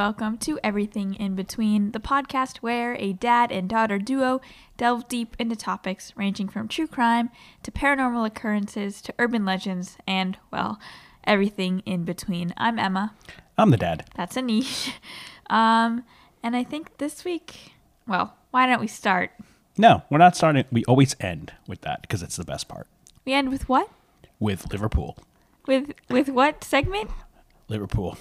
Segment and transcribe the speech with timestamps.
[0.00, 4.40] welcome to Everything in Between, the podcast where a dad and daughter duo
[4.78, 7.28] delve deep into topics ranging from true crime
[7.62, 10.80] to paranormal occurrences to urban legends and, well,
[11.24, 12.54] everything in between.
[12.56, 13.12] I'm Emma.
[13.58, 14.08] I'm the dad.
[14.16, 14.90] That's Anish.
[15.50, 16.04] Um,
[16.42, 17.74] and I think this week,
[18.08, 19.32] well, why don't we start?
[19.76, 20.64] No, we're not starting.
[20.72, 22.86] We always end with that because it's the best part.
[23.26, 23.90] We end with what?
[24.38, 25.18] With Liverpool.
[25.66, 27.10] With with what segment?
[27.68, 28.16] Liverpool.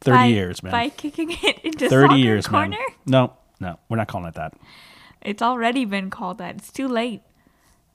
[0.00, 0.72] 30 By- years, man.
[0.72, 2.70] By kicking it into 30 soccer years, corner?
[2.70, 2.86] man.
[3.06, 4.54] No, no, we're not calling it that.
[5.22, 6.56] It's already been called that.
[6.56, 7.22] It's too late.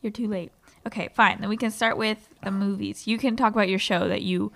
[0.02, 0.52] You're too late.
[0.86, 1.40] Okay, fine.
[1.40, 3.08] Then we can start with the movies.
[3.08, 4.52] You can talk about your show that you.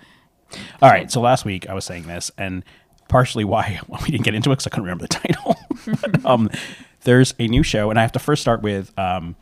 [0.81, 1.09] All right.
[1.09, 2.63] So last week I was saying this, and
[3.07, 5.55] partially why why we didn't get into it because I couldn't remember the title.
[6.01, 6.49] But, um,
[7.03, 9.37] there's a new show, and I have to first start with um,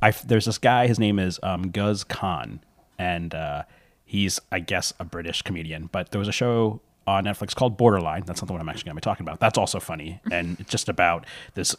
[0.00, 0.86] I there's this guy.
[0.86, 2.60] His name is um, Guz Khan,
[2.98, 3.64] and uh,
[4.04, 5.88] he's I guess a British comedian.
[5.90, 8.22] But there was a show on Netflix called Borderline.
[8.26, 9.40] That's not the one I'm actually going to be talking about.
[9.40, 11.74] That's also funny and it's just about this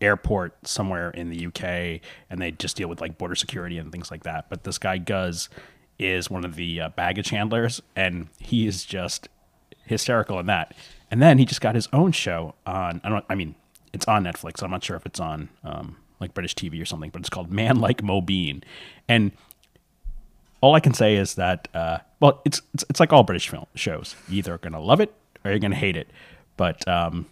[0.00, 4.10] airport somewhere in the UK, and they just deal with like border security and things
[4.10, 4.48] like that.
[4.48, 5.48] But this guy Guz
[5.98, 9.28] is one of the uh, baggage handlers, and he is just
[9.84, 10.74] hysterical in that.
[11.10, 13.00] And then he just got his own show on.
[13.04, 13.24] I don't.
[13.28, 13.54] I mean,
[13.92, 14.62] it's on Netflix.
[14.62, 17.52] I'm not sure if it's on um, like British TV or something, but it's called
[17.52, 18.62] Man Like Mobeen,
[19.08, 19.32] and
[20.60, 23.66] all I can say is that uh, well, it's, it's it's like all British film
[23.74, 24.14] shows.
[24.28, 25.12] You either gonna love it
[25.44, 26.08] or you're gonna hate it.
[26.56, 27.26] But um,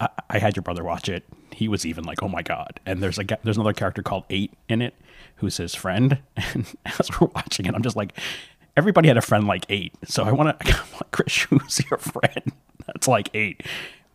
[0.00, 1.24] I, I had your brother watch it.
[1.52, 4.52] He was even like, "Oh my god!" And there's a there's another character called Eight
[4.68, 4.94] in it,
[5.36, 6.18] who's his friend.
[6.54, 8.18] And as we're watching it, I'm just like,
[8.76, 9.94] everybody had a friend like Eight.
[10.06, 12.52] So I want to, like, Chris, who's your friend?
[12.86, 13.62] That's like Eight.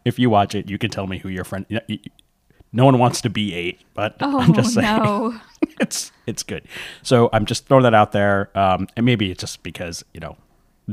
[0.04, 1.66] If you watch it, you can tell me who your friend.
[2.74, 5.40] No one wants to be Eight, but Oh I'm just saying no!
[5.80, 6.64] it's it's good.
[7.02, 10.38] So I'm just throwing that out there, um, and maybe it's just because you know,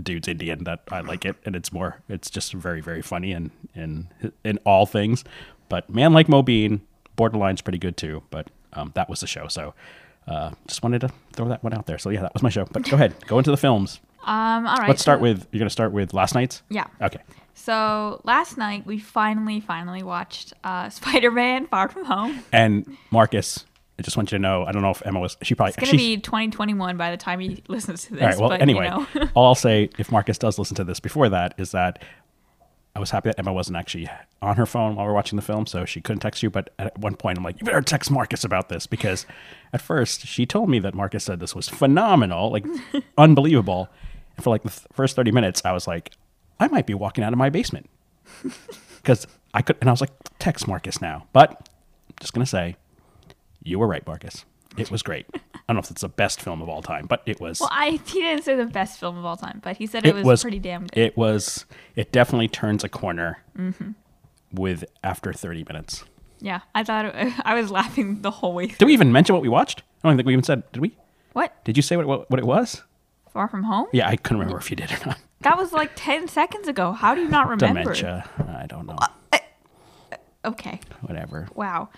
[0.00, 3.50] dude's Indian that I like it, and it's more, it's just very very funny and
[3.74, 4.08] in
[4.44, 5.24] in all things.
[5.68, 6.80] But man, like Mobeen,
[7.16, 8.22] Borderline's pretty good too.
[8.30, 9.74] But um, that was the show, so
[10.28, 11.98] uh, just wanted to throw that one out there.
[11.98, 12.66] So yeah, that was my show.
[12.70, 14.00] But go ahead, go into the films.
[14.24, 14.66] Um.
[14.66, 14.88] All right.
[14.88, 16.62] Let's start so- with you're gonna start with last night's.
[16.70, 16.86] Yeah.
[17.02, 17.20] Okay.
[17.54, 22.40] So last night we finally, finally watched uh, Spider-Man: Far From Home.
[22.52, 23.64] And Marcus,
[23.98, 25.36] I just want you to know, I don't know if Emma was.
[25.42, 28.22] She probably It's gonna be 2021 by the time he listens to this.
[28.22, 28.38] All right.
[28.38, 29.28] Well, but, anyway, you know.
[29.34, 32.02] all I'll say if Marcus does listen to this before that is that
[32.96, 34.08] I was happy that Emma wasn't actually
[34.40, 36.50] on her phone while we are watching the film, so she couldn't text you.
[36.50, 39.26] But at one point, I'm like, you better text Marcus about this because
[39.72, 42.64] at first she told me that Marcus said this was phenomenal, like
[43.18, 43.88] unbelievable.
[44.36, 46.12] And for like the th- first 30 minutes, I was like,
[46.60, 47.88] I might be walking out of my basement
[48.96, 51.26] because I could, and I was like, text Marcus now.
[51.32, 52.76] But I'm just gonna say,
[53.62, 54.44] you were right, Marcus.
[54.76, 55.26] It was great.
[55.34, 55.38] I
[55.68, 57.60] don't know if it's the best film of all time, but it was.
[57.60, 60.24] well, I he didn't say the best film of all time, but he said it,
[60.24, 60.98] was, pretty damn good.
[60.98, 61.64] It was.
[61.96, 63.92] It definitely turns a corner mm-hmm.
[64.52, 66.04] with after 30 minutes.
[66.40, 68.78] yeah, I thought it, I was laughing the whole way through.
[68.78, 69.82] Did we even mention what we watched?
[70.02, 70.70] I don't think we even said.
[70.72, 70.96] Did we?
[71.32, 71.64] What?
[71.64, 72.82] Did you say what what, what it was?
[73.32, 73.86] Far From Home?
[73.92, 75.18] Yeah, I couldn't remember if you did or not.
[75.44, 76.92] That was like 10 seconds ago.
[76.92, 77.80] How do you not remember?
[77.82, 78.28] Dementia.
[78.48, 78.96] I don't know.
[80.44, 80.80] Okay.
[81.02, 81.48] Whatever.
[81.54, 81.88] Wow.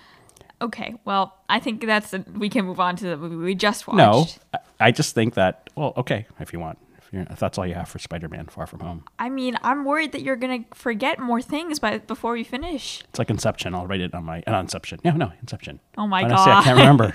[0.61, 0.95] Okay.
[1.05, 3.99] Well, I think that's the, we can move on to the movie we just watched.
[3.99, 5.71] No, I, just think that.
[5.75, 6.79] Well, okay, if you want.
[6.99, 9.85] If, you're, if that's all you have for Spider-Man: Far From Home, I mean, I'm
[9.85, 13.03] worried that you're gonna forget more things by before we finish.
[13.09, 13.75] it's like Inception.
[13.75, 14.43] I'll write it on my.
[14.47, 15.01] Uh, Inception.
[15.05, 15.81] No, no, Inception.
[15.99, 17.15] Oh my Why did I can't remember.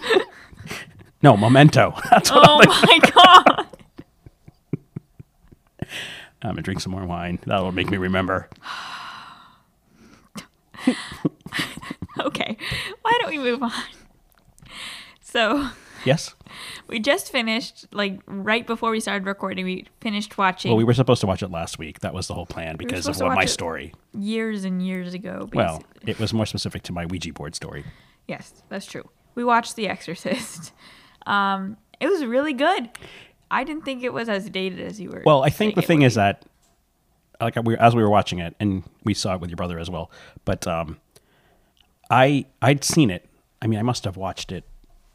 [1.22, 1.94] no, Memento.
[2.10, 3.63] That's what Oh my god.
[6.44, 7.38] I'm gonna drink some more wine.
[7.46, 8.48] That'll make me remember.
[12.20, 12.56] Okay.
[13.02, 13.72] Why don't we move on?
[15.20, 15.68] So
[16.04, 16.34] Yes.
[16.86, 20.94] we just finished, like right before we started recording, we finished watching Well, we were
[20.94, 22.00] supposed to watch it last week.
[22.00, 23.94] That was the whole plan because of supposed to what my watch it- story.
[24.12, 25.48] years and years ago.
[25.52, 26.10] Well, basically.
[26.12, 27.84] it was more specific to my Ouija board story.
[28.28, 29.08] yes, that's true.
[29.34, 30.72] We watched The Exorcist.
[31.26, 32.90] Um, it was really good.
[33.54, 35.22] I didn't think it was as dated as you were.
[35.24, 36.44] Well, I think the thing is that,
[37.40, 39.88] like we as we were watching it, and we saw it with your brother as
[39.88, 40.10] well.
[40.44, 40.98] But um,
[42.10, 43.28] I I'd seen it.
[43.62, 44.64] I mean, I must have watched it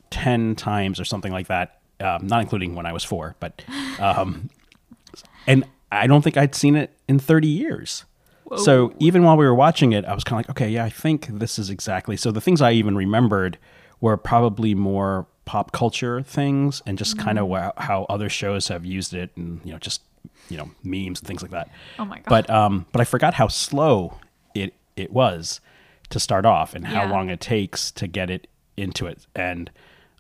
[0.10, 3.36] ten times or something like that, um, not including when I was four.
[3.42, 3.62] But
[4.00, 4.50] um,
[5.46, 8.06] and I don't think I'd seen it in thirty years.
[8.56, 10.90] So even while we were watching it, I was kind of like, okay, yeah, I
[10.90, 12.18] think this is exactly.
[12.18, 13.60] So the things I even remembered
[14.02, 17.74] were probably more pop culture things and just kind of Mm.
[17.78, 20.02] how other shows have used it and you know just
[20.50, 21.68] you know memes and things like that.
[21.98, 22.26] Oh my God.
[22.36, 24.20] But um, but I forgot how slow
[24.54, 25.60] it it was
[26.10, 27.12] to start off and how Yeah.
[27.12, 28.48] long it takes to get it
[28.78, 29.72] into it and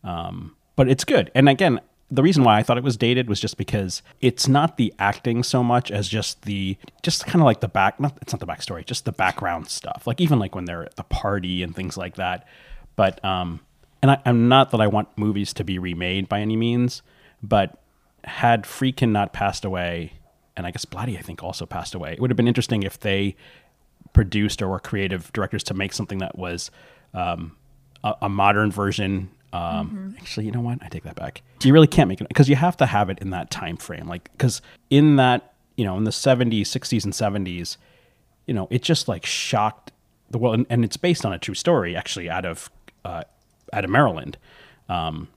[0.03, 1.29] um, but it's good.
[1.35, 1.79] And again,
[2.09, 5.43] the reason why I thought it was dated was just because it's not the acting
[5.43, 7.99] so much as just the just kind of like the back.
[7.99, 10.07] Not it's not the backstory, just the background stuff.
[10.07, 12.47] Like even like when they're at the party and things like that.
[12.95, 13.59] But um,
[14.01, 17.01] and I, I'm not that I want movies to be remade by any means,
[17.41, 17.81] but
[18.23, 20.13] had Friedkin not passed away,
[20.55, 22.99] and I guess Blatty I think also passed away, it would have been interesting if
[22.99, 23.35] they
[24.13, 26.71] produced or were creative directors to make something that was
[27.13, 27.55] um,
[28.03, 29.29] a, a modern version.
[29.51, 30.79] Um, Actually, you know what?
[30.81, 31.41] I take that back.
[31.63, 34.07] You really can't make it because you have to have it in that time frame.
[34.07, 37.77] Like, because in that, you know, in the 70s, 60s, and 70s,
[38.45, 39.91] you know, it just like shocked
[40.29, 40.55] the world.
[40.55, 42.69] And, and it's based on a true story, actually, out of
[43.05, 43.23] uh,
[43.73, 44.37] out of Maryland,
[44.87, 45.27] um,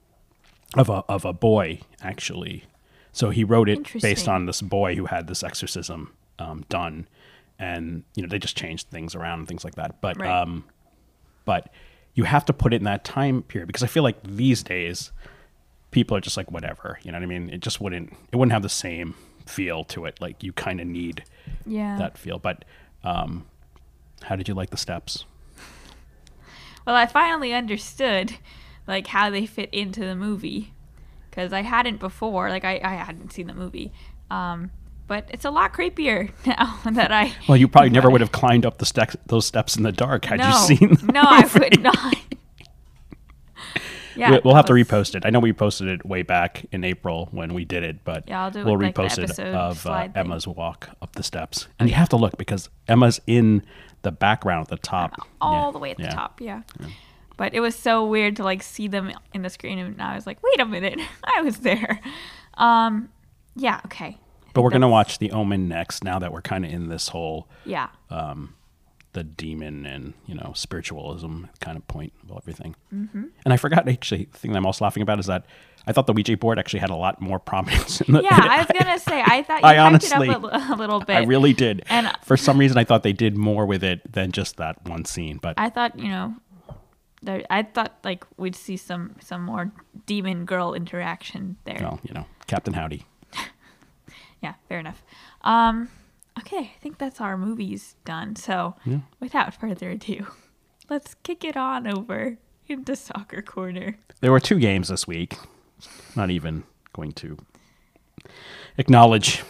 [0.77, 2.65] of a of a boy actually.
[3.13, 7.09] So he wrote it based on this boy who had this exorcism um, done,
[7.59, 10.01] and you know they just changed things around and things like that.
[10.01, 10.31] But Right.
[10.31, 10.65] um,
[11.45, 11.71] but
[12.15, 15.13] you have to put it in that time period because I feel like these days
[15.91, 17.51] people are just like whatever, you know what I mean?
[17.51, 19.15] It just wouldn't it wouldn't have the same
[19.47, 20.21] feel to it.
[20.21, 21.25] Like you kind of need
[21.67, 21.99] yeah.
[21.99, 22.39] that feel.
[22.39, 22.65] But
[23.05, 23.47] um,
[24.23, 25.25] how did you like the steps?
[26.87, 28.35] Well, I finally understood
[28.87, 30.73] like how they fit into the movie
[31.31, 32.49] because I hadn't before.
[32.51, 33.93] Like I, I hadn't seen the movie,
[34.31, 34.71] um,
[35.07, 37.33] but it's a lot creepier now that I.
[37.49, 40.25] Well, you probably never would have climbed up the steps those steps in the dark
[40.25, 40.97] had no, you seen.
[41.13, 42.17] no, I would not.
[44.17, 45.25] yeah, We- we'll have to repost it.
[45.25, 48.45] I know we posted it way back in April when we did it, but Yeah,
[48.45, 50.09] I'll do we'll like, repost it episode of uh.
[50.15, 51.69] Emma's walk up the steps.
[51.79, 53.63] And you have to look because Emma's in
[54.03, 55.15] the background at the top.
[55.41, 56.41] all Yeah, the way at the top.
[56.41, 56.63] Yeah.
[57.37, 60.27] But it was so weird to like see them in the screen, and I was
[60.27, 61.01] like, "Wait a minute,
[61.37, 62.01] I was there."
[62.55, 63.09] Um,
[63.57, 64.19] yeah, okay.
[64.55, 66.05] But we're gonna watch The Omen next.
[66.05, 68.55] Now that we're kind of in this whole Yeah, um,
[69.15, 72.77] the demon and you know spiritualism kind of point of everything.
[72.95, 73.25] Mm-hmm.
[73.45, 75.47] And I forgot actually the thing that I'm also laughing about is that
[75.87, 78.01] I thought the Ouija board actually had a lot more prominence.
[78.03, 78.39] In the, yeah.
[78.41, 81.17] I was gonna say I thought you I honestly- it up a, a little bit.
[81.17, 81.83] I really did.
[81.89, 85.05] And- for some reason, I thought they did more with it than just that one
[85.05, 85.39] scene.
[85.39, 86.35] But I thought you know,
[87.23, 89.73] there, I thought like we'd see some some more
[90.07, 91.79] demon girl interaction there.
[91.81, 93.05] well, you know, Captain Howdy.
[94.43, 95.05] Yeah, fair enough.
[95.43, 95.89] Um,
[96.39, 98.35] okay, I think that's our movies done.
[98.35, 98.75] So,
[99.21, 100.27] without further ado,
[100.91, 103.99] let's kick it on over into soccer corner.
[104.21, 105.37] There were two games this week.
[106.17, 107.39] Not even going to
[108.79, 109.43] acknowledge.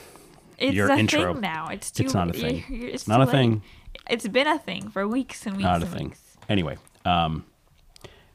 [0.58, 1.32] It's Your a intro.
[1.32, 1.68] thing now.
[1.68, 2.04] It's too.
[2.04, 2.64] It's not a thing.
[2.68, 3.30] It's not a late.
[3.30, 3.62] thing.
[4.10, 6.08] It's been a thing for weeks and weeks Not a thing.
[6.08, 6.36] weeks.
[6.48, 7.44] Anyway, um,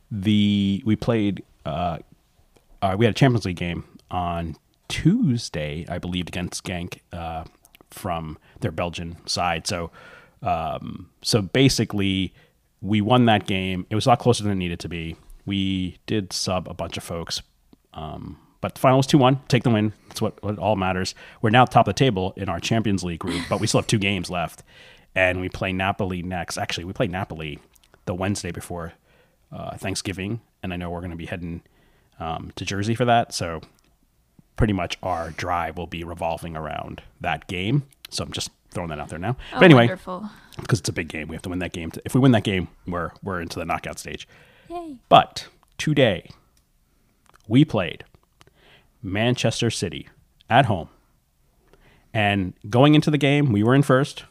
[0.10, 1.44] the we played.
[1.66, 1.98] Uh,
[2.82, 4.56] uh, we had a Champions League game on
[4.88, 7.44] Tuesday, I believe, against Genk uh,
[7.92, 9.68] from their Belgian side.
[9.68, 9.92] So,
[10.42, 12.34] um, so basically,
[12.82, 13.86] we won that game.
[13.90, 15.18] It was a lot closer than it needed to be.
[15.46, 17.42] We did sub a bunch of folks,
[17.98, 19.42] um, but the final was two one.
[19.48, 19.94] Take the win.
[20.08, 21.16] That's what, what all matters.
[21.42, 23.88] We're now top of the table in our Champions League group, but we still have
[23.88, 24.64] two games left,
[25.16, 26.58] and we play Napoli next.
[26.58, 27.60] Actually, we play Napoli
[28.06, 28.94] the Wednesday before
[29.52, 31.62] uh, Thanksgiving, and I know we're going to be heading
[32.20, 33.34] um, to Jersey for that.
[33.34, 33.62] So
[34.56, 37.84] pretty much our drive will be revolving around that game.
[38.10, 39.38] So I'm just throwing that out there now.
[39.54, 40.30] Oh, but anyway, wonderful!
[40.60, 41.92] because it's a big game, we have to win that game.
[42.06, 44.28] If we win that game, we're we're into the knockout stage.
[44.70, 44.98] Yay!
[45.10, 46.32] But today,
[47.48, 48.04] we played
[49.02, 50.08] Manchester City
[50.50, 50.90] at home.
[52.14, 54.26] And going into the game, we were in first.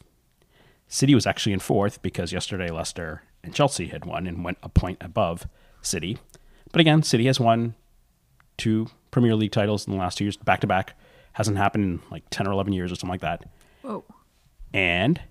[0.87, 4.69] City was actually in fourth because yesterday Leicester and Chelsea had won and went a
[4.69, 5.47] point above
[5.81, 6.17] City.
[6.71, 7.75] But again, City has won
[8.57, 10.97] two Premier League titles in the last two years, back to back.
[11.33, 13.43] Hasn't happened in like 10 or 11 years or something like that
[13.83, 14.03] Whoa!
[14.73, 15.21] and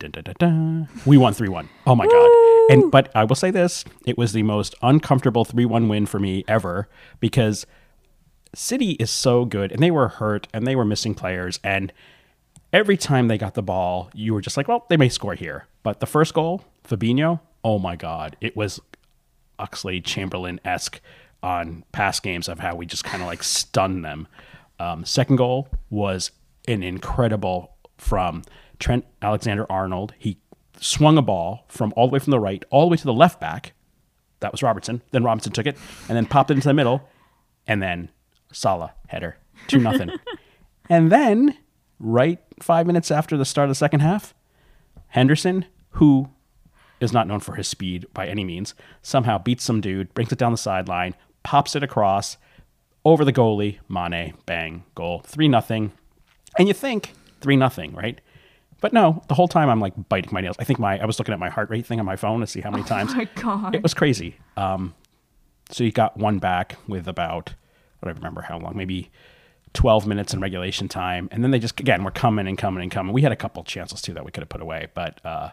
[0.00, 2.30] dun, dun, dun, we won 3-1 oh my god
[2.70, 6.44] and but i will say this it was the most uncomfortable 3-1 win for me
[6.48, 6.88] ever
[7.20, 7.66] because
[8.54, 11.92] city is so good and they were hurt and they were missing players and
[12.72, 15.66] every time they got the ball you were just like well they may score here
[15.82, 18.80] but the first goal fabinho oh my god it was
[19.60, 21.00] Oxlade-Chamberlain-esque
[21.42, 24.26] on past games of how we just kind of like stun them.
[24.78, 26.30] Um, second goal was
[26.66, 28.42] an incredible from
[28.78, 30.14] Trent Alexander-Arnold.
[30.18, 30.38] He
[30.80, 33.12] swung a ball from all the way from the right all the way to the
[33.12, 33.74] left back.
[34.40, 35.02] That was Robertson.
[35.10, 35.76] Then Robinson took it
[36.08, 37.08] and then popped it into the middle,
[37.66, 38.10] and then
[38.52, 39.36] Salah header
[39.68, 40.10] two nothing.
[40.88, 41.56] and then
[41.98, 44.34] right five minutes after the start of the second half,
[45.08, 46.30] Henderson, who
[47.00, 50.38] is not known for his speed by any means, somehow beats some dude, brings it
[50.38, 52.36] down the sideline, pops it across
[53.04, 55.92] over the goalie, Mane, bang, goal, three nothing.
[56.58, 58.20] And you think three nothing, right?
[58.80, 60.56] But no, the whole time I'm like biting my nails.
[60.58, 62.46] I think my I was looking at my heart rate thing on my phone to
[62.46, 63.12] see how many times.
[63.12, 63.74] Oh my god.
[63.74, 64.36] It was crazy.
[64.56, 64.94] Um,
[65.70, 67.54] so you got one back with about
[68.02, 69.10] I don't remember how long, maybe
[69.74, 72.90] 12 minutes in regulation time, and then they just again were coming and coming and
[72.90, 73.12] coming.
[73.12, 75.50] We had a couple chances too that we could have put away, but uh,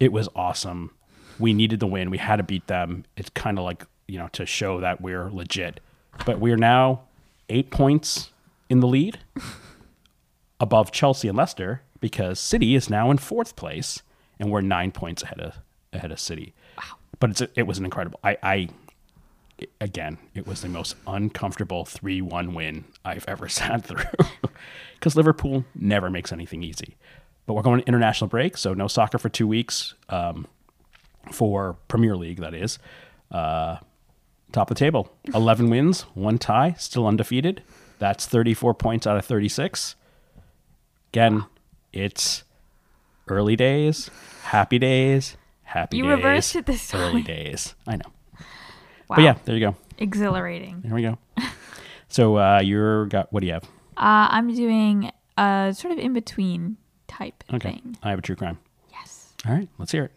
[0.00, 0.90] it was awesome.
[1.38, 2.10] We needed the win.
[2.10, 3.04] We had to beat them.
[3.16, 5.80] It's kind of like you know to show that we're legit.
[6.24, 7.02] But we're now
[7.48, 8.30] eight points
[8.70, 9.18] in the lead
[10.60, 14.02] above Chelsea and Leicester because City is now in fourth place
[14.38, 15.56] and we're nine points ahead of
[15.90, 16.52] ahead of City.
[16.76, 16.98] Wow!
[17.18, 18.20] But it's it was an incredible.
[18.22, 18.68] I, I
[19.80, 24.04] again, it was the most uncomfortable three-one win I've ever sat through
[24.96, 26.98] because Liverpool never makes anything easy.
[27.46, 30.46] But we're going to international break, so no soccer for two weeks um,
[31.32, 32.40] for Premier League.
[32.40, 32.78] That is.
[33.30, 33.78] Uh,
[34.52, 35.10] top of the table.
[35.34, 37.62] 11 wins, one tie, still undefeated.
[37.98, 39.96] That's 34 points out of 36.
[41.14, 41.46] Again,
[41.94, 42.42] it's
[43.28, 44.10] early days,
[44.42, 46.10] happy days, happy You days.
[46.10, 47.74] You reversed it this Early days.
[47.86, 48.10] I know.
[49.08, 49.16] Wow.
[49.16, 49.76] But yeah, there you go.
[49.98, 50.80] Exhilarating.
[50.84, 51.18] There we go.
[52.08, 53.64] so uh, you're got what do you have?
[53.96, 57.72] Uh, I'm doing a sort of in between type Okay.
[57.74, 57.96] thing.
[58.02, 58.58] I have a true crime.
[58.90, 59.32] Yes.
[59.46, 60.12] All right, let's hear it.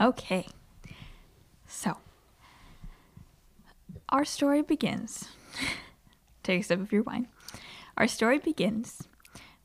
[0.00, 0.46] Okay.
[1.66, 1.98] So,
[4.08, 5.28] our story begins.
[6.50, 7.28] Take a sip of your wine.
[7.96, 9.04] Our story begins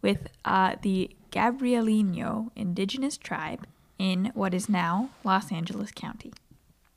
[0.04, 3.66] with uh, the Gabrielino indigenous tribe
[3.98, 6.32] in what is now Los Angeles County.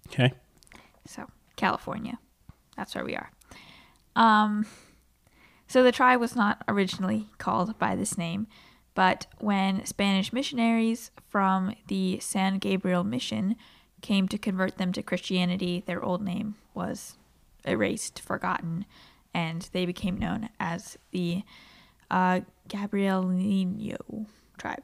[0.09, 0.35] Okay.
[1.07, 2.19] So, California.
[2.77, 3.31] That's where we are.
[4.15, 4.67] Um,
[5.67, 8.47] so the tribe was not originally called by this name,
[8.95, 13.57] but when Spanish missionaries from the San Gabriel Mission
[14.03, 17.17] came to convert them to Christianity, their old name was
[17.65, 18.85] erased, forgotten,
[19.35, 21.43] and they became known as the
[22.11, 24.27] uh, Gabrielino
[24.59, 24.83] tribe.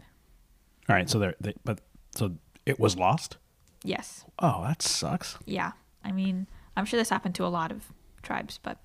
[0.89, 1.09] All right.
[1.09, 1.81] So there, they, but
[2.15, 2.37] so
[2.67, 3.37] it was lost.
[3.83, 4.25] Yes.
[4.39, 5.39] Oh, that sucks.
[5.47, 5.73] Yeah.
[6.05, 6.47] I mean,
[6.77, 8.79] I'm sure this happened to a lot of tribes, but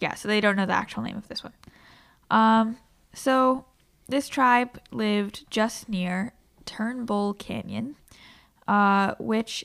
[0.00, 1.52] yeah, so they don't know the actual name of this one.
[2.30, 2.76] Um,
[3.12, 3.64] so
[4.08, 6.32] this tribe lived just near
[6.64, 7.96] Turnbull Canyon,
[8.66, 9.64] uh, which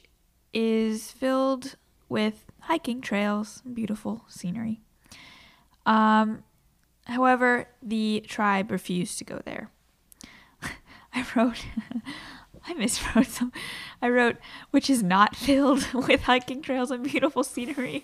[0.54, 1.76] is filled
[2.10, 4.82] with hiking trails, beautiful scenery.
[5.86, 6.44] Um,
[7.06, 9.70] however, the tribe refused to go there.
[11.14, 11.66] I wrote,
[12.68, 13.52] I miswrote some.
[14.02, 14.38] I wrote,
[14.72, 18.04] which is not filled with hiking trails and beautiful scenery.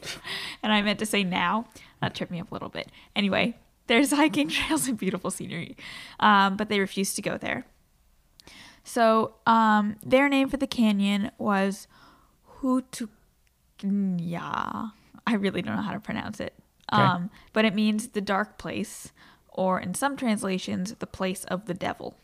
[0.62, 1.68] And I meant to say now.
[2.02, 2.90] That tripped me up a little bit.
[3.16, 3.58] Anyway,
[3.88, 5.76] there's hiking trails and beautiful scenery.
[6.20, 7.66] Um, but they refused to go there.
[8.84, 11.88] So um, their name for the canyon was
[12.62, 13.12] Hutunya.
[15.28, 16.54] I really don't know how to pronounce it.
[16.92, 17.02] Okay.
[17.02, 19.12] Um, but it means the dark place,
[19.50, 22.16] or in some translations, the place of the devil.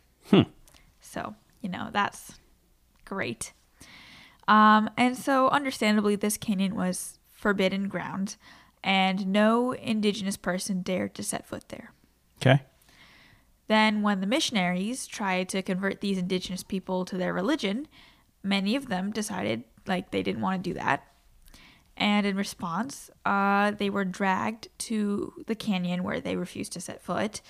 [1.01, 2.39] So, you know, that's
[3.05, 3.53] great.
[4.47, 8.37] Um, and so, understandably, this canyon was forbidden ground,
[8.83, 11.91] and no indigenous person dared to set foot there.
[12.41, 12.63] Okay.
[13.67, 17.87] Then, when the missionaries tried to convert these indigenous people to their religion,
[18.43, 21.03] many of them decided like they didn't want to do that.
[21.97, 27.01] And in response, uh, they were dragged to the canyon where they refused to set
[27.01, 27.41] foot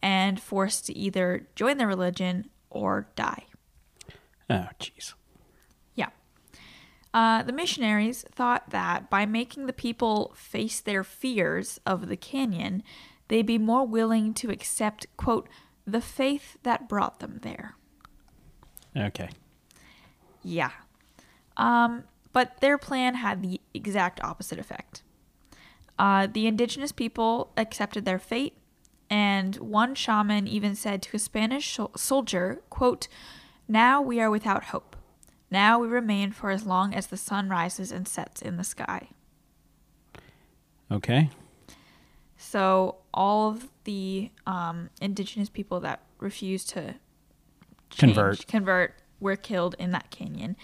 [0.00, 3.44] and forced to either join their religion or die.
[4.48, 5.14] Oh, jeez.
[5.94, 6.10] Yeah.
[7.12, 12.82] Uh, the missionaries thought that by making the people face their fears of the canyon,
[13.26, 15.48] they'd be more willing to accept, quote,
[15.86, 17.74] the faith that brought them there.
[18.96, 19.30] Okay.
[20.42, 20.70] Yeah.
[21.56, 22.04] Um,
[22.38, 25.02] but their plan had the exact opposite effect.
[25.98, 28.56] Uh, the indigenous people accepted their fate,
[29.10, 33.08] and one shaman even said to a Spanish soldier, quote,
[33.66, 34.94] Now we are without hope.
[35.50, 39.08] Now we remain for as long as the sun rises and sets in the sky.
[40.92, 41.30] Okay.
[42.36, 46.94] So all of the um, indigenous people that refused to
[47.90, 48.46] change- Convert.
[48.46, 50.56] convert were killed in that canyon,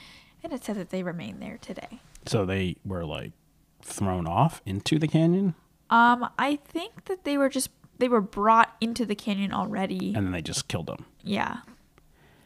[0.45, 2.01] and it said that they remain there today.
[2.27, 3.33] So they were like
[3.83, 5.55] thrown off into the canyon
[5.91, 10.15] Um, I think that they were just they were brought into the canyon already.
[10.15, 11.07] and then they just killed them.
[11.23, 11.59] yeah.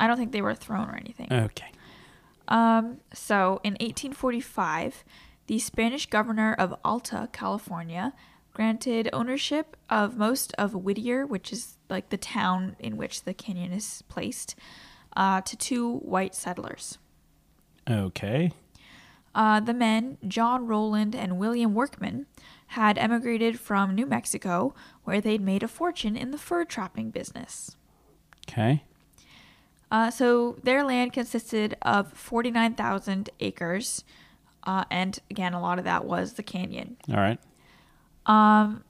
[0.01, 1.27] I don't think they were thrown or anything.
[1.33, 1.73] Okay.
[2.47, 5.03] Um, so in 1845,
[5.49, 8.13] the Spanish governor of Alta, California,
[8.55, 13.73] granted ownership of most of Whittier, which is like the town in which the canyon
[13.73, 14.55] is placed,
[15.17, 16.99] uh, to two white settlers.
[17.89, 18.53] Okay.
[19.35, 22.27] Uh, the men, John Rowland and William Workman,
[22.69, 27.77] had emigrated from New Mexico, where they'd made a fortune in the fur trapping business.
[28.49, 28.85] Okay.
[29.91, 34.05] Uh, so their land consisted of 49,000 acres,
[34.65, 36.97] uh, and again, a lot of that was the canyon.
[37.09, 37.39] All right.
[38.27, 38.85] Um,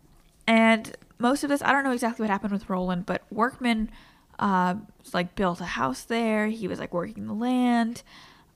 [0.47, 3.90] and most of this, I don't know exactly what happened with Rowland, but Workman,
[4.38, 4.75] uh,
[5.12, 6.49] like built a house there.
[6.49, 8.02] He was like working the land,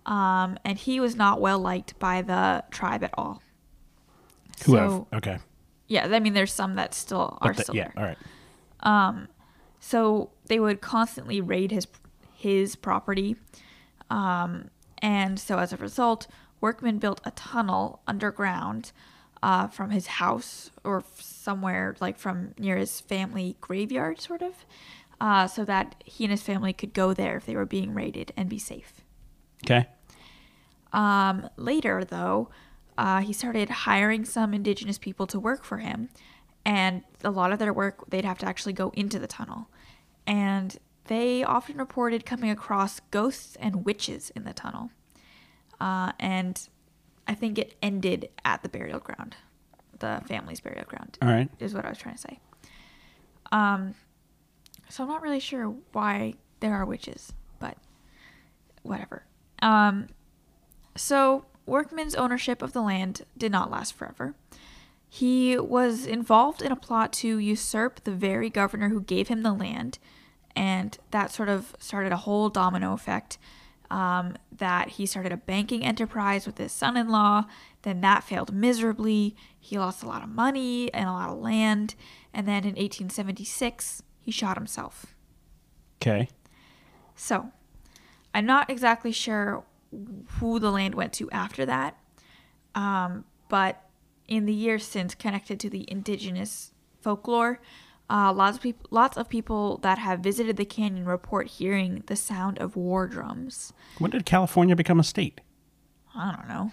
[0.06, 3.42] um, and he was not well liked by the tribe at all.
[4.64, 5.04] Who have?
[5.14, 5.38] Okay.
[5.88, 7.90] Yeah, I mean, there's some that still are the- still yeah.
[7.94, 8.02] there.
[8.02, 8.16] All right.
[9.80, 11.86] So they would constantly raid his
[12.34, 13.36] his property,
[14.10, 16.28] um, and so as a result,
[16.60, 18.92] Workman built a tunnel underground
[19.42, 24.64] uh, from his house or somewhere like from near his family graveyard, sort of,
[25.20, 28.32] uh, so that he and his family could go there if they were being raided
[28.36, 29.01] and be safe.
[29.64, 29.86] Okay.
[30.92, 32.50] Um, later, though,
[32.98, 36.10] uh, he started hiring some indigenous people to work for him,
[36.64, 39.68] and a lot of their work they'd have to actually go into the tunnel,
[40.26, 44.90] and they often reported coming across ghosts and witches in the tunnel,
[45.80, 46.68] uh, and
[47.26, 49.36] I think it ended at the burial ground,
[49.98, 51.18] the family's burial ground.
[51.22, 51.48] All right.
[51.58, 52.38] is what I was trying to say.
[53.50, 53.94] Um,
[54.88, 57.78] so I'm not really sure why there are witches, but
[58.82, 59.24] whatever.
[59.62, 60.08] Um,
[60.96, 64.34] so Workman's ownership of the land did not last forever.
[65.08, 69.52] He was involved in a plot to usurp the very governor who gave him the
[69.52, 69.98] land,
[70.56, 73.38] and that sort of started a whole domino effect.
[73.90, 77.44] Um, that he started a banking enterprise with his son in law.
[77.82, 79.36] Then that failed miserably.
[79.60, 81.94] He lost a lot of money and a lot of land.
[82.32, 85.14] And then in 1876, he shot himself.
[86.00, 86.30] Okay.
[87.14, 87.52] So,
[88.34, 89.64] I'm not exactly sure
[90.38, 91.98] who the land went to after that,
[92.74, 93.82] um, but
[94.26, 97.60] in the years since, connected to the indigenous folklore,
[98.08, 102.16] uh, lots of people, lots of people that have visited the canyon report hearing the
[102.16, 103.72] sound of war drums.
[103.98, 105.40] When did California become a state?
[106.14, 106.72] I don't know.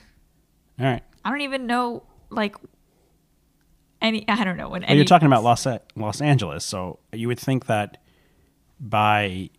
[0.80, 1.04] All right.
[1.24, 2.56] I don't even know like
[4.02, 4.28] any.
[4.28, 4.84] I don't know when.
[4.88, 7.98] Well, you're talking about Los Los Angeles, so you would think that
[8.80, 9.50] by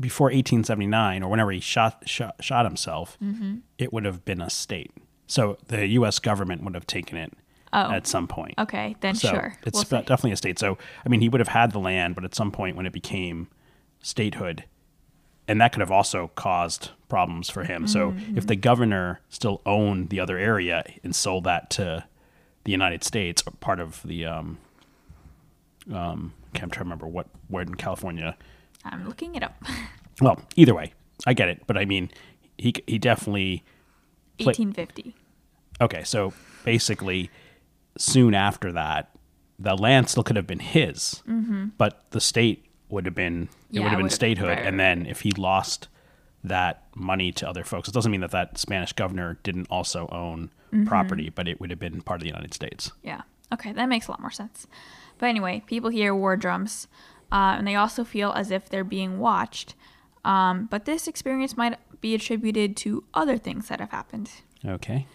[0.00, 3.56] before 1879 or whenever he shot shot, shot himself, Mm-hmm.
[3.78, 4.92] it would have been a state.
[5.26, 6.18] So the U.S.
[6.18, 7.32] government would have taken it
[7.72, 7.90] Oh.
[7.90, 8.54] at some point.
[8.58, 9.54] Okay, then So sure.
[9.66, 9.96] it's We'll see.
[10.06, 10.58] definitely a state.
[10.58, 12.92] So I mean, he would have had the land, but at some point when it
[12.92, 13.48] became
[14.00, 14.64] statehood,
[15.46, 17.86] and that could have also caused problems for him.
[17.86, 18.38] So Mm-hmm.
[18.38, 22.04] if the governor still owned the other area and sold that to
[22.64, 24.58] the United States, or part of the um,
[25.92, 28.36] um, I can't try to remember what where in California.
[28.84, 29.62] I'm looking it up.
[30.20, 30.94] Well, either way,
[31.28, 32.10] I get it, but I mean,
[32.56, 33.62] he he definitely
[34.38, 35.14] 1850.
[35.80, 36.32] Okay, so
[36.64, 37.30] basically,
[37.96, 39.10] soon after that,
[39.60, 41.66] the land still could have been his, mm-hmm.
[41.78, 44.48] but the state would have been it Yeah, would have been statehood.
[44.48, 45.86] right, and then if he lost
[46.42, 50.50] that money to other folks, it doesn't mean that that Spanish governor didn't also own
[50.72, 50.84] mm-hmm.
[50.86, 52.92] property, but it would have been part of the United States.
[53.02, 53.22] Yeah.
[53.52, 54.66] Okay, that makes a lot more sense.
[55.18, 56.86] But anyway, people hear war drums,
[57.32, 59.74] uh, and they also feel as if they're being watched.
[60.24, 64.30] Um, but this experience might be attributed to other things that have happened.
[64.64, 65.06] Okay.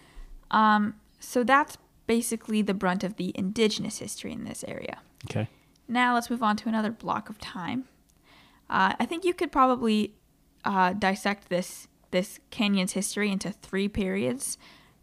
[0.50, 4.98] Um, So that's basically the brunt of the indigenous history in this area.
[5.30, 5.48] Okay.
[5.88, 7.84] Now let's move on to another block of time.
[8.68, 10.14] Uh, I think you could probably
[10.64, 14.56] uh, dissect this this canyon's history into three periods.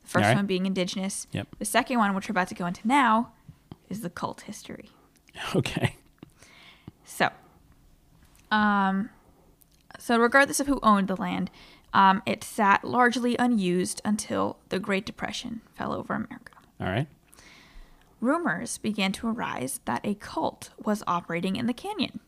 [0.03, 0.37] The first Alright.
[0.37, 1.27] one being indigenous.
[1.33, 1.47] Yep.
[1.59, 3.33] The second one, which we're about to go into now,
[3.89, 4.89] is the cult history.
[5.55, 5.95] Okay.
[7.11, 7.29] So,
[8.51, 9.09] um,
[9.99, 11.51] so regardless of who owned the land,
[11.93, 16.53] um, it sat largely unused until the Great Depression fell over America.
[16.79, 17.07] All right.
[18.21, 22.21] Rumors began to arise that a cult was operating in the canyon.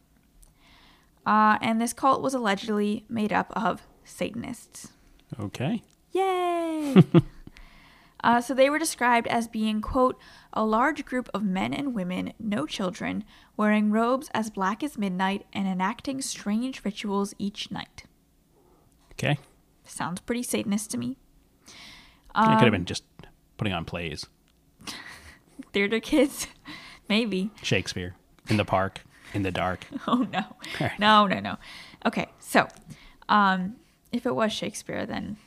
[1.25, 4.89] Uh, and this cult was allegedly made up of Satanists.
[5.39, 5.81] Okay.
[6.11, 6.95] Yay!
[8.23, 10.17] uh, so they were described as being, quote,
[10.53, 13.23] a large group of men and women, no children,
[13.57, 18.03] wearing robes as black as midnight and enacting strange rituals each night.
[19.13, 19.37] Okay.
[19.85, 21.17] Sounds pretty Satanist to me.
[21.67, 21.73] it
[22.35, 23.03] Um, could have been just
[23.57, 24.25] putting on plays,
[25.73, 26.47] Theater kids?
[27.09, 27.51] Maybe.
[27.61, 28.15] Shakespeare
[28.49, 29.85] in the park, in the dark.
[30.07, 30.43] Oh no.
[30.79, 30.99] Alright.
[30.99, 31.57] No, no, no.
[32.05, 32.67] Okay, so
[33.29, 33.75] um
[34.11, 35.37] if it was Shakespeare then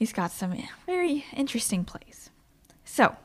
[0.00, 0.54] he's got some
[0.86, 2.30] very interesting plays.
[2.84, 3.16] So,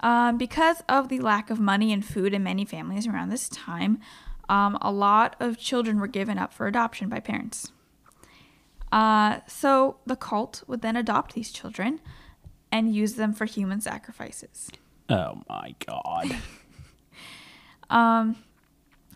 [0.00, 4.00] um, because of the lack of money and food in many families around this time,
[4.48, 7.70] um, a lot of children were given up for adoption by parents.
[8.90, 12.00] Uh, so the cult would then adopt these children
[12.72, 14.70] and use them for human sacrifices.
[15.10, 16.34] Oh my god.
[17.90, 18.36] um,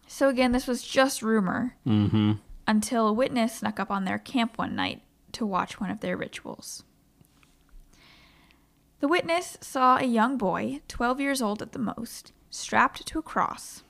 [0.07, 2.33] So again, this was just rumor mm-hmm.
[2.67, 5.01] until a witness snuck up on their camp one night
[5.33, 6.83] to watch one of their rituals.
[9.01, 13.23] The witness saw a young boy, 12 years old at the most, strapped to a
[13.23, 13.83] cross.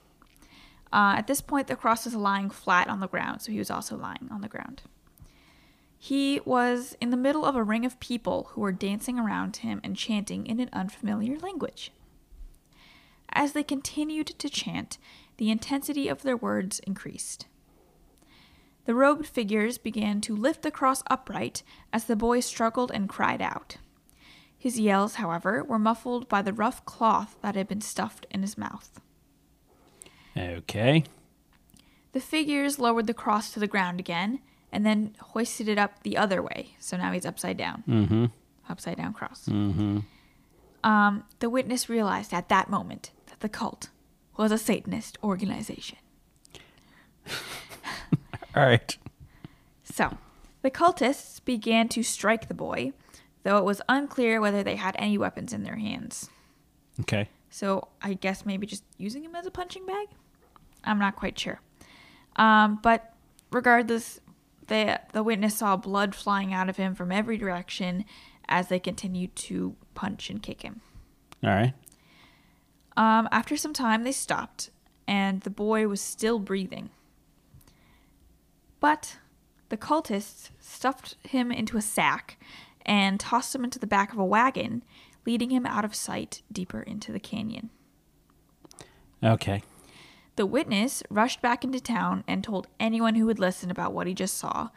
[0.93, 3.69] Uh, at this point, the cross was lying flat on the ground, so he was
[3.69, 4.83] also lying on the ground.
[5.97, 9.81] He was in the middle of a ring of people who were dancing around him
[9.83, 11.91] and chanting in an unfamiliar language.
[13.29, 14.97] As they continued to chant,
[15.37, 17.47] the intensity of their words increased.
[18.85, 23.41] The robed figures began to lift the cross upright as the boy struggled and cried
[23.41, 23.77] out.
[24.61, 28.59] His yells, however, were muffled by the rough cloth that had been stuffed in his
[28.59, 29.01] mouth.
[30.37, 31.03] Okay.
[32.11, 34.39] The figures lowered the cross to the ground again
[34.71, 36.75] and then hoisted it up the other way.
[36.77, 37.83] So now he's upside down.
[37.89, 38.25] Mm-hmm.
[38.69, 39.47] Upside down cross.
[39.49, 40.01] Mm-hmm.
[40.83, 43.89] Um, the witness realized at that moment that the cult
[44.37, 45.97] was a Satanist organization.
[48.55, 48.95] All right.
[49.83, 50.19] So,
[50.61, 52.93] the cultists began to strike the boy,
[53.43, 56.29] though it was unclear whether they had any weapons in their hands.
[56.99, 57.29] Okay.
[57.49, 60.07] So, I guess maybe just using him as a punching bag?
[60.83, 61.59] I'm not quite sure.
[62.37, 63.13] Um, but
[63.51, 64.19] regardless,
[64.67, 68.05] the, the witness saw blood flying out of him from every direction
[68.47, 70.81] as they continued to punch and kick him.
[71.43, 71.73] All right.
[72.95, 74.69] Um, after some time, they stopped,
[75.07, 76.89] and the boy was still breathing.
[78.79, 79.17] But
[79.69, 82.37] the cultists stuffed him into a sack
[82.85, 84.83] and tossed him into the back of a wagon,
[85.25, 87.69] leading him out of sight deeper into the canyon.
[89.23, 89.63] Okay.
[90.35, 94.13] The witness rushed back into town and told anyone who would listen about what he
[94.13, 94.69] just saw,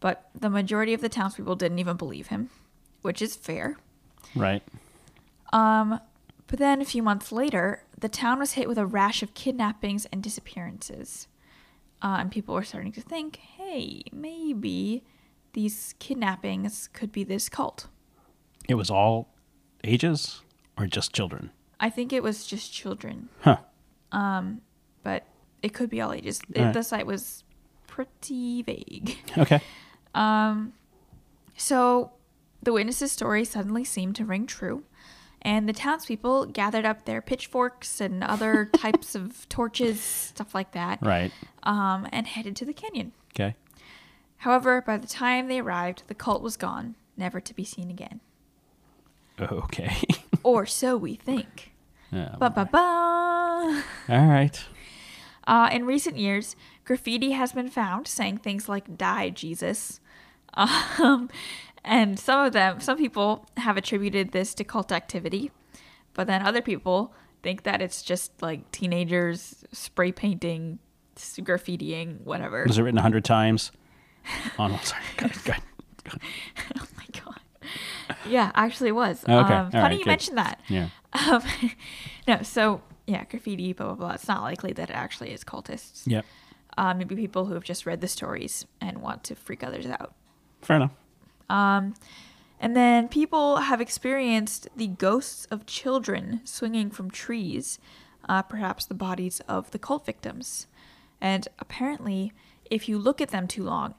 [0.00, 2.50] but the majority of the townspeople didn't even believe him,
[3.02, 3.76] which is fair.
[4.34, 4.62] Right.
[5.52, 6.00] Um,
[6.46, 10.06] but then a few months later, the town was hit with a rash of kidnappings
[10.06, 11.28] and disappearances.
[12.02, 15.04] Uh, and people were starting to think, hey, maybe
[15.52, 17.86] these kidnappings could be this cult.
[18.68, 19.28] It was all
[19.84, 20.40] ages
[20.78, 21.50] or just children?
[21.80, 23.56] I think it was just children, Huh.
[24.12, 24.60] Um,
[25.02, 25.24] but
[25.62, 26.40] it could be all ages.
[26.56, 26.72] Alright.
[26.74, 27.44] The site was
[27.86, 29.16] pretty vague.
[29.36, 29.60] Okay.
[30.14, 30.74] Um,
[31.56, 32.12] So
[32.62, 34.84] the witness's story suddenly seemed to ring true,
[35.40, 40.98] and the townspeople gathered up their pitchforks and other types of torches, stuff like that,
[41.02, 41.32] Right.
[41.62, 43.12] um, and headed to the canyon.
[43.34, 43.56] Okay.
[44.42, 48.20] However, by the time they arrived, the cult was gone, never to be seen again.
[49.40, 49.96] Okay.
[50.44, 51.70] Or so we think.
[52.10, 52.34] Yeah.
[52.38, 53.82] Ba ba ba.
[54.10, 54.62] All right.
[55.46, 59.98] Uh, in recent years, graffiti has been found saying things like "Die Jesus,"
[60.52, 61.30] um,
[61.82, 65.52] and some of them, some people have attributed this to cult activity,
[66.12, 70.80] but then other people think that it's just like teenagers spray painting,
[71.16, 72.64] graffitiing, whatever.
[72.66, 73.72] Was it written a hundred times?
[74.58, 75.02] Oh no, sorry.
[75.16, 75.62] Go ahead, go ahead.
[76.78, 77.40] oh my god!
[78.28, 79.22] Yeah, actually, it was.
[79.24, 80.06] Okay, Um, all funny right, you good.
[80.06, 80.60] mentioned that.
[80.68, 80.88] Yeah.
[81.12, 81.42] Um,
[82.28, 84.10] no, so yeah, graffiti, blah blah blah.
[84.12, 86.02] It's not likely that it actually is cultists.
[86.06, 86.24] Yep.
[86.78, 90.14] Uh, maybe people who have just read the stories and want to freak others out.
[90.62, 90.92] Fair enough.
[91.50, 91.94] Um,
[92.60, 97.78] And then people have experienced the ghosts of children swinging from trees,
[98.28, 100.66] uh, perhaps the bodies of the cult victims.
[101.20, 102.32] And apparently,
[102.70, 103.94] if you look at them too long,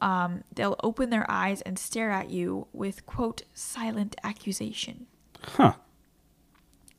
[0.00, 5.06] um, they'll open their eyes and stare at you with, quote, silent accusation.
[5.42, 5.74] Huh.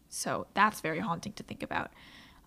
[0.10, 1.92] So that's very haunting to think about.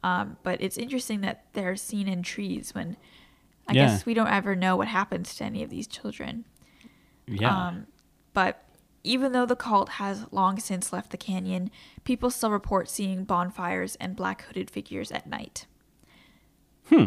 [0.03, 2.97] Um, but it's interesting that they're seen in trees when
[3.69, 3.87] I Yeah.
[3.87, 6.45] guess we don't ever know what happens to any of these children.
[7.27, 7.67] Yeah.
[7.69, 7.87] Um,
[8.33, 8.65] but
[9.05, 11.71] even though the cult has long since left the canyon,
[12.05, 15.67] people still report seeing bonfires and black hooded figures at night.
[16.89, 17.07] Hmm.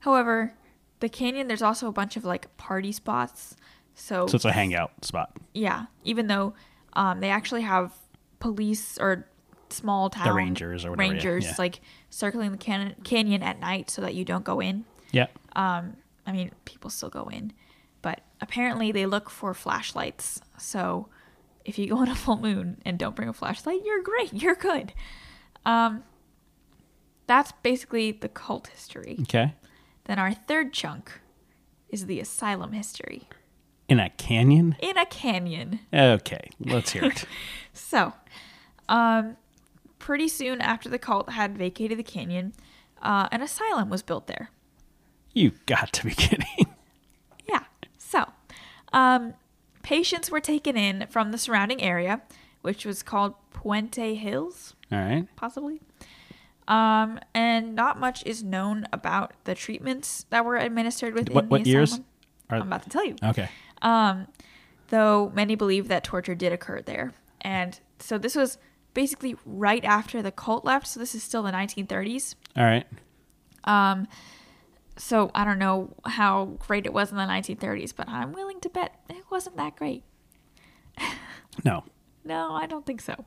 [0.00, 0.54] However,
[1.02, 3.56] the canyon, there's also a bunch of like party spots.
[3.94, 5.36] So, so it's a hangout spot.
[5.52, 6.54] yeah, even though
[6.94, 7.92] um, they actually have
[8.38, 9.26] police or
[9.68, 11.54] small town rangers or whatever, rangers yeah.
[11.58, 14.86] like circling the can- canyon at night so that you don't go in.
[15.10, 15.26] Yeah.
[15.54, 17.52] Um, I mean, people still go in,
[18.00, 20.40] but apparently they look for flashlights.
[20.56, 21.08] So
[21.64, 24.32] if you go on a full moon and don't bring a flashlight, you're great.
[24.42, 24.92] You're good.
[25.66, 26.04] Um,
[27.26, 29.18] that's basically the cult history.
[29.22, 29.54] Okay.
[30.04, 31.20] Then our third chunk
[31.88, 33.28] is the asylum history
[33.88, 34.76] In a canyon.
[34.80, 35.80] in a canyon.
[35.92, 36.50] Okay.
[36.60, 37.24] Let's hear it.
[37.74, 38.12] So,
[38.88, 39.36] um,
[39.98, 42.52] pretty soon after the cult had vacated the canyon,
[43.00, 44.50] uh, an asylum was built there.
[45.32, 46.66] you got to be kidding.
[47.48, 47.64] Yeah.
[47.98, 48.26] So,
[48.92, 49.34] Um,
[49.82, 52.20] patients were taken in from the surrounding area,
[52.60, 55.26] which was called Puente Hills, All right.
[55.36, 55.80] possibly.
[56.68, 61.64] Um, and not much is known about the treatments that were administered within What what
[61.64, 61.90] the years?
[61.92, 62.06] asylum.
[62.50, 63.16] Are, I'm about to tell you.
[63.24, 63.48] okay.
[63.82, 64.28] Um,
[64.88, 67.12] though many believe that torture did occur there.
[67.40, 68.58] And so this was
[68.94, 70.86] basically right after the cult left.
[70.86, 72.34] So this is still the 1930s.
[72.56, 72.86] All right.
[73.64, 74.06] Um,
[74.96, 78.68] so I don't know how great it was in the 1930s, but I'm willing to
[78.68, 80.04] bet it wasn't that great.
[81.64, 81.84] No.
[82.24, 83.26] No, I don't think so.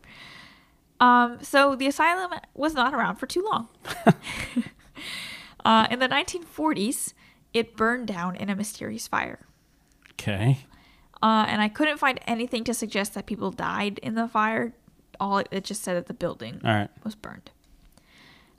[1.00, 3.68] Um, so the asylum was not around for too long.
[5.66, 7.14] uh, in the 1940s,
[7.54, 9.46] it burned down in a mysterious fire.
[10.14, 10.60] Okay.
[11.22, 14.74] Uh, and I couldn't find anything to suggest that people died in the fire.
[15.20, 16.90] All it, it just said that the building right.
[17.04, 17.52] was burned.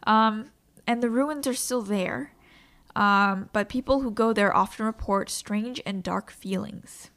[0.07, 0.51] Um,
[0.87, 2.33] and the ruins are still there,
[2.95, 7.11] um, but people who go there often report strange and dark feelings.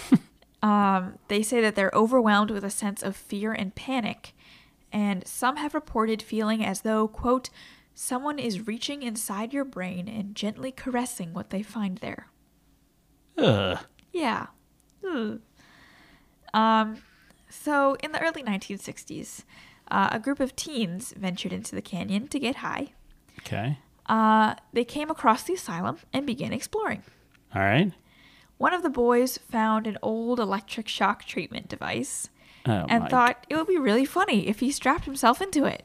[0.62, 4.32] um, they say that they're overwhelmed with a sense of fear and panic,
[4.92, 7.50] and some have reported feeling as though, quote,
[7.94, 12.28] someone is reaching inside your brain and gently caressing what they find there.
[13.36, 13.78] Ugh.
[14.12, 14.46] Yeah.
[15.08, 15.40] Ugh.
[16.54, 17.02] Um,
[17.48, 19.44] so in the early 1960s,
[19.90, 22.92] uh, a group of teens ventured into the canyon to get high.
[23.40, 23.78] Okay.
[24.06, 27.02] Uh, they came across the asylum and began exploring.
[27.54, 27.92] All right.
[28.56, 32.28] One of the boys found an old electric shock treatment device
[32.66, 35.84] Oh and thought it would be really funny if he strapped himself into it.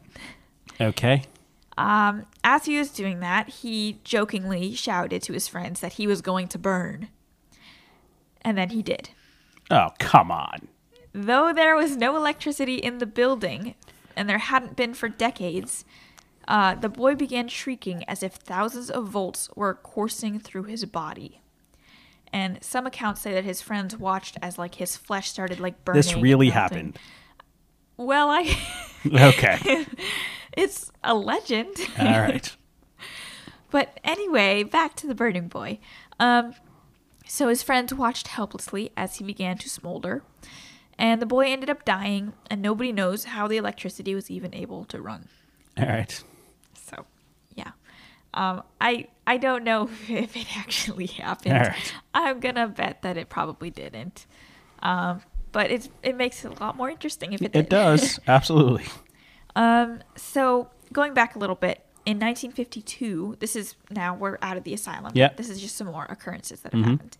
[0.79, 1.23] Okay.
[1.77, 6.21] Um, as he was doing that, he jokingly shouted to his friends that he was
[6.21, 7.09] going to burn.
[8.41, 9.09] And then he did.
[9.71, 10.67] Oh come on.
[11.13, 13.75] Though there was no electricity in the building,
[14.15, 15.85] and there hadn't been for decades,
[16.47, 21.39] uh, the boy began shrieking as if thousands of volts were coursing through his body.
[22.33, 25.99] And some accounts say that his friends watched as like his flesh started like burning.
[25.99, 26.97] This really happened.
[27.95, 28.57] Well, I
[29.05, 29.85] Okay.
[30.57, 31.75] it's a legend.
[31.99, 32.55] All right.
[33.71, 35.79] But anyway, back to the burning boy.
[36.19, 36.53] Um,
[37.25, 40.21] so his friends watched helplessly as he began to smolder,
[40.95, 44.85] and the boy ended up dying, and nobody knows how the electricity was even able
[44.85, 45.27] to run.
[45.75, 46.23] All right.
[48.33, 51.53] Um, I I don't know if it actually happened.
[51.67, 51.93] Right.
[52.13, 54.25] I'm gonna bet that it probably didn't.
[54.81, 57.65] Um, but it's it makes it a lot more interesting if it did.
[57.65, 58.19] It does.
[58.27, 58.85] Absolutely.
[59.55, 64.63] Um, so going back a little bit, in 1952, this is now we're out of
[64.63, 65.11] the asylum.
[65.15, 65.29] Yeah.
[65.35, 66.89] This is just some more occurrences that have Mhm.
[66.91, 67.17] happened.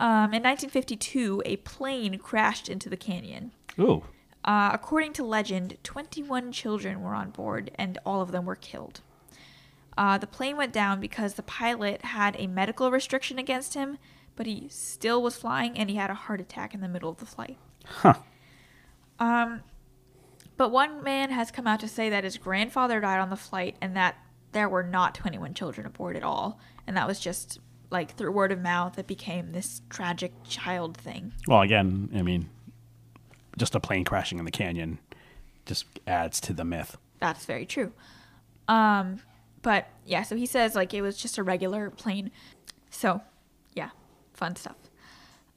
[0.00, 3.52] Um, in 1952, a plane crashed into the canyon.
[3.78, 4.04] Ooh.
[4.44, 9.00] Uh, according to legend, 21 children were on board, and all of them were killed.
[9.96, 13.98] Uh, the plane went down because the pilot had a medical restriction against him,
[14.34, 17.16] but he still was flying, and he had a heart attack in the middle of
[17.16, 17.56] the flight.
[17.84, 18.14] Huh.
[19.18, 19.62] Um,
[20.56, 23.76] but one man has come out to say that his grandfather died on the flight
[23.80, 24.16] and that
[24.52, 26.58] there were not 21 children aboard at all.
[26.86, 27.58] And that was just
[27.90, 31.32] like through word of mouth, it became this tragic child thing.
[31.46, 32.48] Well, again, I mean,
[33.56, 34.98] just a plane crashing in the canyon
[35.66, 36.96] just adds to the myth.
[37.20, 37.92] That's very true.
[38.68, 39.20] Um,
[39.66, 42.30] but yeah, so he says like it was just a regular plane.
[42.88, 43.20] So
[43.74, 43.90] yeah,
[44.32, 44.76] fun stuff.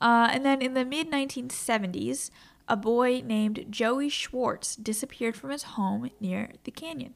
[0.02, 2.32] Uh, and then in the mid 1970s,
[2.68, 7.14] a boy named Joey Schwartz disappeared from his home near the canyon.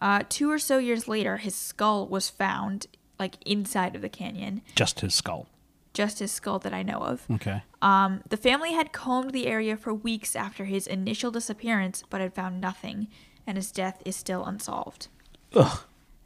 [0.00, 2.86] Uh, two or so years later, his skull was found
[3.18, 5.48] like inside of the canyon, Just his skull.
[5.92, 7.26] just his skull that I know of.
[7.28, 7.64] Okay.
[7.82, 12.34] Um, the family had combed the area for weeks after his initial disappearance, but had
[12.34, 13.08] found nothing,
[13.48, 15.08] and his death is still unsolved.
[15.56, 15.80] Ugh.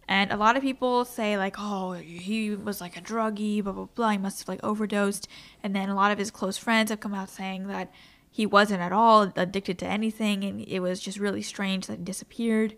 [0.09, 3.87] And a lot of people say like, oh, he was like a druggie, blah blah
[3.95, 4.11] blah.
[4.11, 5.29] He must have like overdosed.
[5.63, 7.93] And then a lot of his close friends have come out saying that
[8.29, 12.05] he wasn't at all addicted to anything, and it was just really strange that he
[12.05, 12.77] disappeared.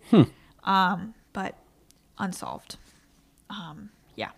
[0.64, 1.56] Um, but
[2.18, 2.76] unsolved.
[3.50, 4.30] Um, yeah.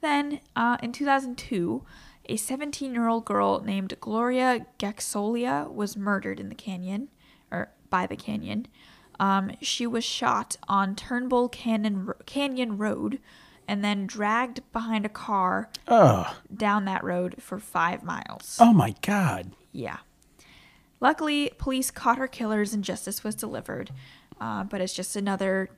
[0.00, 1.84] Then uh, in 2002,
[2.28, 7.08] a 17 year old girl named Gloria Gaxolia was murdered in the canyon,
[7.50, 8.66] or by the canyon.
[9.18, 13.18] Um, she was shot on Turnbull Canyon, Canyon Road
[13.68, 16.34] and then dragged behind a car Ugh.
[16.54, 18.58] down that road for five miles.
[18.60, 19.52] Oh my God.
[19.72, 19.98] Yeah.
[21.00, 23.90] Luckily, police caught her killers and justice was delivered.
[24.40, 25.70] Uh, but it's just another,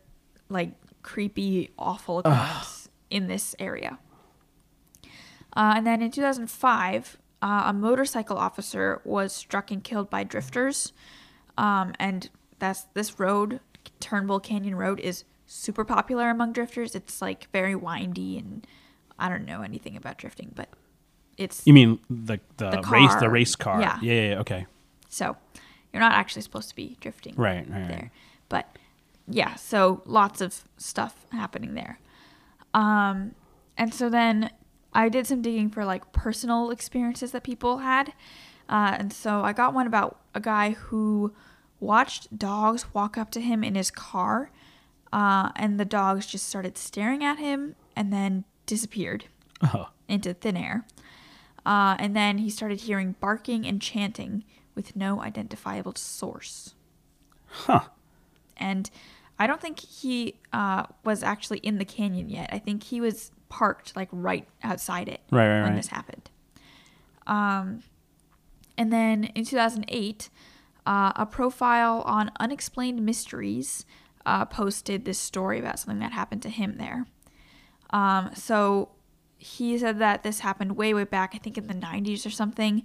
[0.48, 0.72] like,
[1.02, 3.98] creepy, awful occurrence in this area.
[5.56, 10.92] Uh, and then in 2005, uh, a motorcycle officer was struck and killed by drifters.
[11.56, 13.60] Um, and that's this road,
[14.00, 16.94] Turnbull Canyon Road, is super popular among drifters.
[16.94, 18.66] It's like very windy, and
[19.18, 20.68] I don't know anything about drifting, but
[21.36, 23.80] it's You mean the the, The race the race car?
[23.80, 23.98] Yeah.
[24.02, 24.66] yeah, yeah, yeah, Okay.
[25.08, 25.36] so
[25.92, 27.88] you're not actually supposed to be drifting Right, right, right.
[27.88, 28.10] there.
[28.48, 28.76] But
[29.26, 31.98] yeah, so lots of stuff happening there.
[32.74, 33.34] Um,
[33.76, 34.50] and so then
[34.92, 38.12] I did some digging for like personal experiences that people had.
[38.68, 41.32] Uh, and so I got one about a guy who
[41.80, 44.50] watched dogs walk up to him in his car,
[45.12, 49.26] uh, and the dogs just started staring at him and then disappeared
[49.62, 50.84] Oh, into thin air.
[51.66, 56.74] Uh, and then he started hearing barking and chanting with no identifiable source.
[57.46, 57.80] huh.
[58.56, 58.90] And
[59.38, 62.48] I don't think he uh, was actually in the canyon yet.
[62.52, 65.76] I think he was parked like right outside it Right, right, when right.
[65.76, 66.30] this happened.
[67.26, 67.82] Um,
[68.76, 70.28] and then in 2008,
[70.88, 73.84] uh, a profile on Unexplained Mysteries
[74.24, 77.06] uh, posted this story about something that happened to him there.
[77.90, 78.88] Um, so
[79.36, 82.84] he said that this happened way, way back, I think in the 90s or something,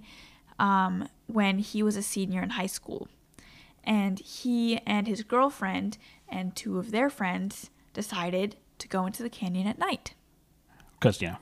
[0.58, 3.08] um, when he was a senior in high school.
[3.82, 5.96] And he and his girlfriend
[6.28, 10.12] and two of their friends decided to go into the canyon at night.
[11.00, 11.36] Because yeah,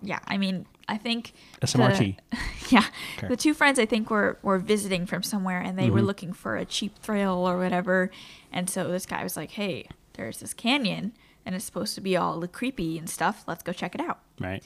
[0.00, 2.16] Yeah, I mean, I think SMRT.
[2.30, 2.38] The,
[2.70, 2.84] yeah,
[3.18, 3.28] Okay.
[3.28, 5.94] the two friends I think were were visiting from somewhere, and they Mm-hmm.
[5.94, 8.10] were looking for a cheap thrill or whatever.
[8.52, 11.12] And so this guy was like, "Hey, there's this canyon,
[11.46, 13.44] and it's supposed to be all creepy and stuff.
[13.46, 14.62] Let's go check it out." right.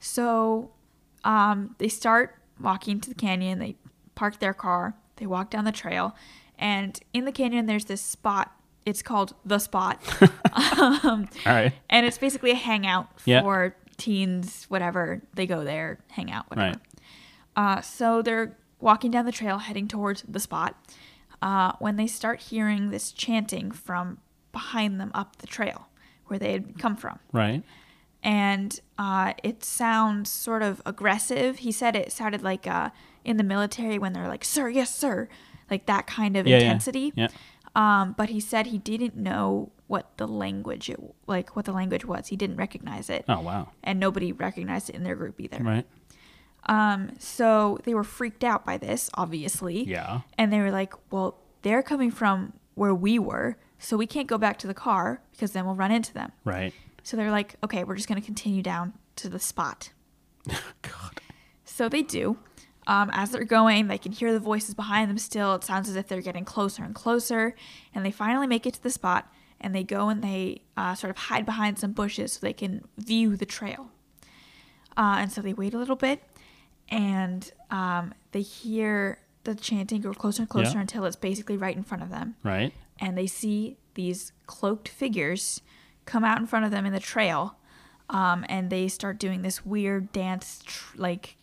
[0.00, 0.70] So
[1.24, 3.58] um, they start walking to the canyon.
[3.58, 3.76] They
[4.14, 4.94] park their car.
[5.16, 6.14] They walk down the trail.
[6.58, 8.52] And in the canyon, there's this spot.
[8.86, 10.00] It's called The Spot.
[10.78, 11.72] um, All right.
[11.90, 15.22] and it's basically a hangout for teens, whatever.
[15.34, 16.78] They go there, hang out, whatever.
[16.78, 16.78] Right.
[17.56, 20.76] Uh, so they're walking down the trail heading towards the spot
[21.42, 24.18] uh, when they start hearing this chanting from
[24.52, 25.88] behind them up the trail
[26.26, 27.62] where they had come from Right.
[28.22, 31.58] and uh, it sounds sort of aggressive.
[31.58, 32.90] He said it sounded like uh,
[33.24, 35.28] in the military when they're like, "Sir, yes, sir,"
[35.70, 36.64] like that kind of Yeah, yeah.
[36.64, 37.12] intensity.
[37.14, 37.28] Yeah.
[37.76, 42.04] Um, but he said he didn't know what the language, it, like what the language
[42.04, 42.28] was.
[42.28, 43.68] He didn't recognize it, Oh wow.
[43.84, 45.62] and nobody recognized it in their group either.
[45.62, 45.86] Right.
[46.68, 49.84] Um, so they were freaked out by this, obviously.
[49.84, 50.22] Yeah.
[50.38, 54.38] And they were like, "Well, they're coming from where we were, so we can't go
[54.38, 56.72] back to the car because then we'll run into them." Right.
[57.02, 59.90] So they're like, okay, we're just going to continue down to the spot.
[60.48, 61.20] God.
[61.64, 62.38] So they do.
[62.86, 65.54] Um, as they're going, they can hear the voices behind them still.
[65.54, 67.54] It sounds as if they're getting closer and closer.
[67.94, 71.10] And they finally make it to the spot and they go and they uh, sort
[71.10, 73.90] of hide behind some bushes so they can view the trail.
[74.96, 76.22] Uh, and so they wait a little bit
[76.88, 80.80] and um, they hear the chanting go closer and closer Yeah.
[80.80, 82.72] until it's basically right in front of them Right.
[83.00, 85.60] and they see these cloaked figures
[86.04, 87.56] come out in front of them in the trail
[88.08, 91.36] um, and they start doing this weird dance tr- like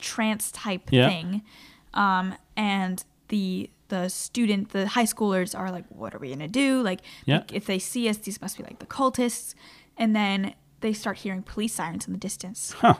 [0.00, 1.08] trance type Yeah.
[1.08, 1.42] thing
[1.94, 6.82] um, and the the student the high schoolers are like what are we gonna do
[6.82, 7.38] like, Yeah.
[7.38, 9.54] like, if they see us these must be like the cultists
[9.96, 12.94] and then they start hearing police sirens in the distance Huh.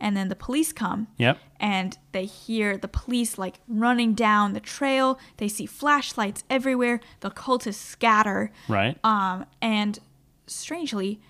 [0.00, 1.38] and then the police come Yep.
[1.60, 5.18] and they hear the police like running down the trail.
[5.36, 7.00] They see flashlights everywhere.
[7.20, 8.50] The cultists scatter.
[8.66, 8.98] Right.
[9.04, 9.98] Um, and
[10.46, 11.20] strangely,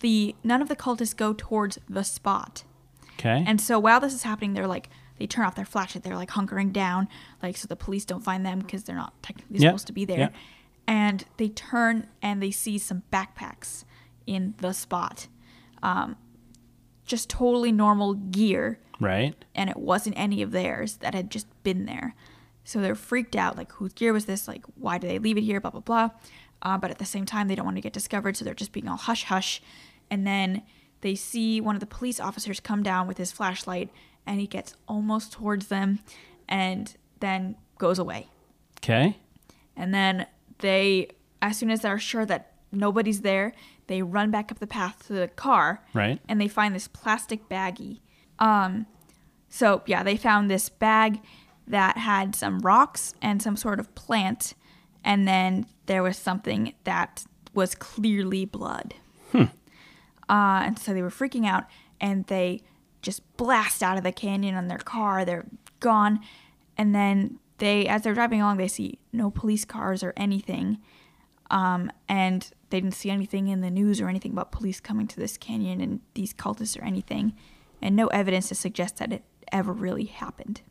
[0.00, 2.64] the none of the cultists go towards the spot.
[3.18, 3.44] Okay.
[3.46, 6.04] And so while this is happening, they're like they turn off their flashlight.
[6.04, 7.08] They're like hunkering down,
[7.42, 10.04] like so the police don't find them because they're not technically Yeah, supposed to be
[10.04, 10.18] there.
[10.18, 10.28] yeah.
[10.86, 13.84] And they turn and they see some backpacks
[14.26, 15.26] in the spot.
[15.82, 16.16] Um,
[17.04, 19.34] just totally normal gear right.
[19.54, 22.14] and it wasn't any of theirs that had just been there.
[22.64, 24.46] So they're freaked out, like whose gear was this?
[24.48, 25.60] Like why did they leave it here?
[25.60, 26.10] Blah blah blah.
[26.62, 28.72] Uh, but at the same time, they don't want to get discovered, so they're just
[28.72, 29.62] being all hush hush.
[30.10, 30.62] And then
[31.06, 33.90] they see one of the police officers come down with his flashlight,
[34.26, 36.00] and he gets almost towards them,
[36.48, 38.26] and then goes away.
[38.78, 39.16] Okay.
[39.76, 40.26] And then
[40.58, 41.08] they,
[41.40, 43.52] as soon as they're sure that nobody's there,
[43.86, 45.84] they run back up the path to the car.
[45.94, 46.18] Right.
[46.28, 48.00] And they find this plastic baggie.
[48.40, 48.86] Um,
[49.48, 51.20] so yeah, they found this bag
[51.68, 54.54] that had some rocks and some sort of plant,
[55.04, 58.94] and then there was something that was clearly blood.
[60.28, 61.64] Uh, and so they were freaking out,
[62.00, 62.60] and they
[63.02, 65.24] just blast out of the canyon on their car.
[65.24, 65.46] They're
[65.80, 66.20] gone,
[66.76, 70.78] and then they, as they're driving along, they see no police cars or anything,
[71.50, 75.20] um, and they didn't see anything in the news or anything about police coming to
[75.20, 77.34] this canyon and these cultists or anything,
[77.80, 79.22] and no evidence to suggest that it
[79.52, 80.62] ever really happened.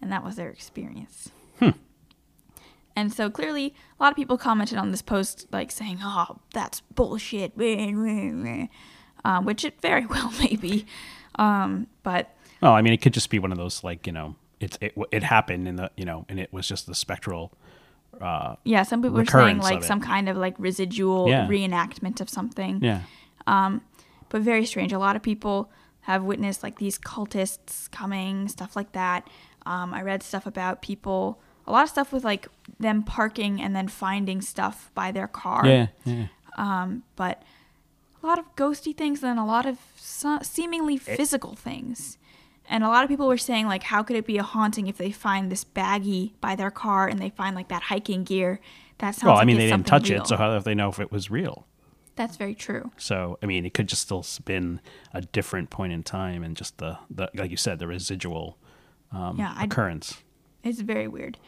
[0.00, 1.30] And that was their experience.
[3.00, 6.82] And so clearly, a lot of people commented on this post, like saying, "Oh, that's
[6.94, 7.52] bullshit,"
[9.24, 10.84] um, which it very well may be.
[11.36, 14.34] Um, but Well, I mean, it could just be one of those like you know,
[14.60, 17.52] it's it it happened in the you know, and it was just the spectral.
[18.64, 21.46] yeah, some people are saying like some kind of like residual Yeah.
[21.48, 22.82] reenactment of something.
[22.82, 23.00] Yeah,
[23.46, 23.80] Um,
[24.28, 24.92] but very strange.
[24.92, 25.70] A lot of people
[26.02, 29.26] have witnessed like these cultists coming, stuff like that.
[29.64, 31.40] Um, I read stuff about people,
[31.70, 32.48] a lot of stuff with like
[32.78, 35.66] them parking and then finding stuff by their car.
[35.66, 36.26] yeah, yeah.
[37.16, 37.42] But
[38.22, 42.18] a lot of ghosty things and a lot of so- seemingly physical things.
[42.68, 44.96] And a lot of people were saying like, how could it be a haunting if
[44.96, 48.60] they find this baggie by their car and they find like that hiking gear?
[48.98, 50.22] That sounds Well, like Well, I mean, they didn't touch real.
[50.22, 51.66] it, so how do they know if it was real?
[52.16, 52.90] That's very true.
[52.98, 54.80] So, I mean, it could just still been
[55.14, 58.58] a different point in time, and just the, the like you said, the residual
[59.10, 60.22] um, Yeah, I- occurrence.
[60.62, 61.38] It's very weird.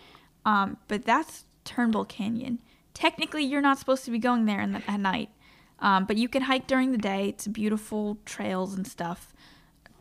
[0.44, 2.60] Um, but that's Turnbull Canyon.
[2.94, 5.30] Technically, you're not supposed to be going there in the, at night,
[5.78, 7.28] um, but you can hike during the day.
[7.28, 9.32] It's beautiful trails and stuff.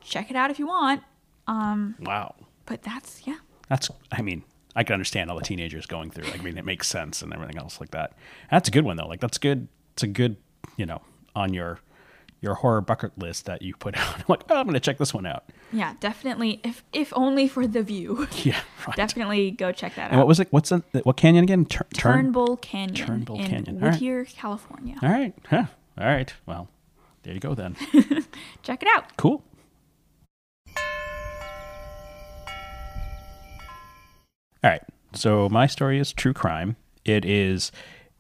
[0.02, 1.04] Check it out if you want.
[1.48, 2.36] Um, Wow,
[2.66, 3.38] but that's yeah,
[3.70, 3.90] that's.
[4.12, 4.44] I mean,
[4.76, 6.28] I can understand all the teenagers going through.
[6.34, 8.14] I mean, it makes sense and everything else like that.
[8.50, 9.08] That's a good one though.
[9.08, 9.68] Like that's good.
[9.94, 10.38] It's a good,
[10.78, 11.02] you know,
[11.36, 11.80] on your
[12.42, 14.16] your horror bucket list that you put out.
[14.18, 15.46] I'm like, oh, I'm going to check this one out.
[15.72, 16.60] yeah, definitely.
[16.64, 18.96] If if only for the view, Yeah, right.
[18.98, 20.48] definitely go check that And what was it?
[20.52, 21.66] What's the, what canyon again?
[21.66, 22.14] Tur- turn.
[22.14, 23.78] Turnbull Canyon Turnbull Canyon.
[23.78, 23.92] All right.
[23.94, 24.96] Whittier, California.
[25.04, 25.34] All right.
[25.50, 25.66] Huh.
[25.98, 26.34] All right.
[26.46, 26.68] Well,
[27.24, 27.76] there you go then.
[28.64, 29.16] Check it out.
[29.18, 29.44] Cool.
[34.64, 34.82] All right.
[35.14, 36.76] So my story is true crime.
[37.04, 37.72] It is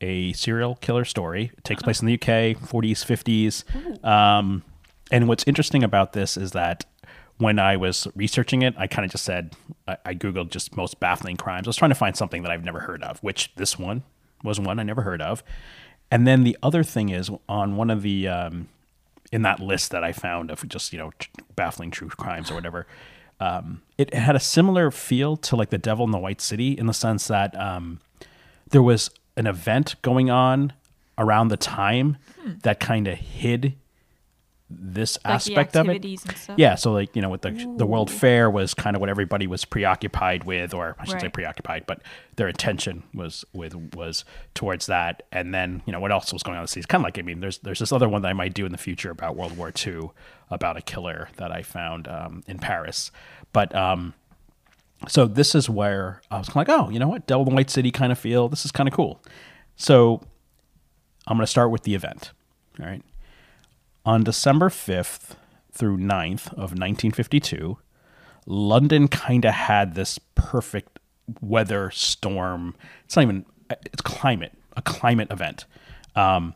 [0.01, 1.51] a serial killer story.
[1.57, 4.05] It takes place in the UK, 40s, 50s.
[4.05, 4.63] Um,
[5.11, 6.85] and what's interesting about this is that
[7.37, 9.55] when I was researching it, I kind of just said,
[9.87, 11.67] I, I Googled just most baffling crimes.
[11.67, 14.03] I was trying to find something that I've never heard of, which this one
[14.43, 15.43] was one I never heard of.
[16.09, 18.69] And then the other thing is on one of the, um,
[19.31, 21.11] in that list that I found of just, you know,
[21.55, 22.85] baffling true crimes or whatever,
[23.39, 26.85] um, it had a similar feel to like The Devil in the White City in
[26.85, 27.99] the sense that um,
[28.69, 30.73] there was an event going on
[31.17, 32.17] around the time
[32.63, 33.75] that kind of hid
[34.73, 35.27] this Hmm.
[35.27, 36.01] Like aspect of it.
[36.57, 39.45] Yeah, so like you know, with the the World Fair was kind of what everybody
[39.45, 42.01] was preoccupied with, or I should say preoccupied, but
[42.37, 44.23] their attention was with was
[44.53, 45.23] towards that.
[45.31, 46.79] And then you know what else was going on in the city?
[46.79, 48.65] It's kind of like I mean, there's there's this other one that I might do
[48.65, 50.11] in the future about World War II,
[50.49, 53.11] about a killer that I found um, in Paris,
[53.51, 54.13] but um,
[55.07, 57.91] so this is where I was like, oh, you know what, Devil in White City
[57.91, 58.49] kind of feel.
[58.49, 59.21] This is kind of cool.
[59.75, 60.21] So
[61.27, 62.31] I'm going to start with the event.
[62.79, 63.03] All right.
[64.05, 65.35] On December 5th
[65.71, 67.77] through 9th of 1952,
[68.45, 70.99] London kind of had this perfect
[71.39, 72.75] weather storm.
[73.05, 75.65] It's not even, it's climate, a climate event.
[76.15, 76.55] Um,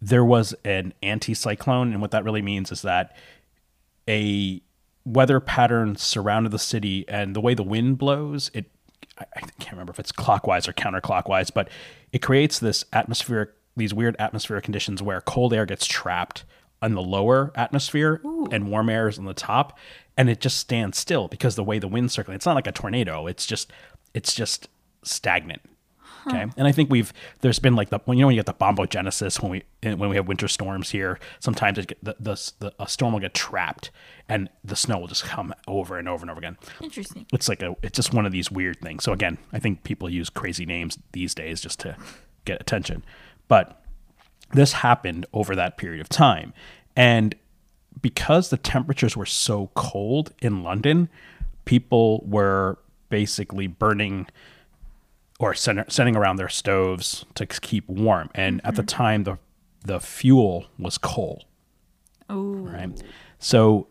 [0.00, 3.16] there was an anticyclone, and what that really means is that
[4.08, 4.60] a
[5.04, 8.66] weather pattern surrounded the city, and the way the wind blows, it
[9.18, 11.68] I can't remember if it's clockwise or counterclockwise, but
[12.12, 16.44] it creates this atmospheric, these weird atmospheric conditions where cold air gets trapped
[16.82, 19.78] in the lower atmosphere and warm air is on the top,
[20.16, 22.36] and it just stands still because the way the wind's circulating.
[22.36, 23.26] It's not like a tornado.
[23.26, 23.70] It's just,
[24.14, 24.68] it's just
[25.04, 25.62] stagnant.
[26.26, 28.46] Okay, and I think we've there's been like the when you know when you get
[28.46, 29.62] the bombogenesis when we
[29.96, 33.20] when we have winter storms here, sometimes it get, the, the the a storm will
[33.20, 33.90] get trapped
[34.28, 37.26] and the snow will just come over and over and over again Interesting.
[37.32, 39.04] it's like a it's just one of these weird things.
[39.04, 41.96] So again, I think people use crazy names these days just to
[42.44, 43.04] get attention.
[43.48, 43.82] But
[44.52, 46.52] this happened over that period of time.
[46.94, 47.34] And
[48.00, 51.08] because the temperatures were so cold in London,
[51.64, 54.26] people were basically burning
[55.42, 58.30] or send, sending around their stoves to keep warm.
[58.34, 59.38] And at the time, the
[59.84, 61.44] the fuel was coal,
[62.30, 63.02] Oh, right?
[63.40, 63.88] So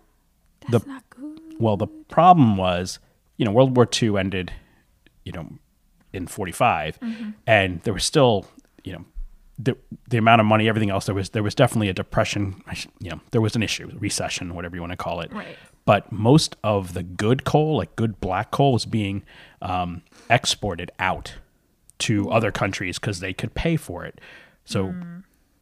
[0.69, 1.41] that's not good.
[1.59, 2.99] well, the problem was,
[3.37, 4.53] you know, World War II ended,
[5.25, 5.49] you know,
[6.13, 6.97] in 45,
[7.45, 8.45] and there was still,
[8.85, 9.05] you know,
[9.59, 9.75] the
[10.09, 11.05] the amount of money, everything else.
[11.07, 12.63] There was there was definitely a depression.
[12.99, 15.33] You know, there was an issue, recession, whatever you want to call it.
[15.33, 15.57] Right.
[15.83, 19.23] But most of the good coal, like good black coal, was being
[19.61, 21.33] um, exported out
[22.01, 24.19] to other countries because they could pay for it.
[24.65, 24.93] So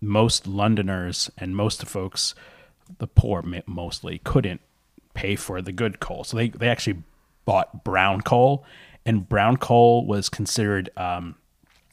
[0.01, 2.35] most Londoners and most folks,
[2.97, 4.61] the poor mostly, couldn't
[5.13, 6.23] pay for the good coal.
[6.23, 7.03] So they, they actually
[7.45, 8.63] bought brown coal,
[9.05, 11.35] and brown coal was considered um,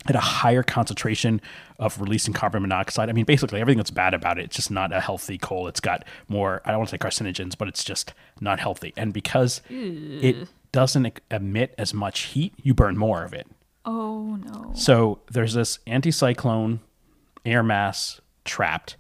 [0.07, 1.41] at a higher concentration
[1.79, 3.09] of releasing carbon monoxide.
[3.09, 5.67] I mean, basically everything that's bad about it, it's just not a healthy coal.
[5.67, 8.93] It's got more, I don't want to say carcinogens, but it's just not healthy.
[8.97, 13.47] And because it doesn't emit as much heat, you burn more of it.
[13.87, 14.73] Oh no.
[14.75, 16.81] So there's this anticyclone
[17.45, 18.97] air mass trapped.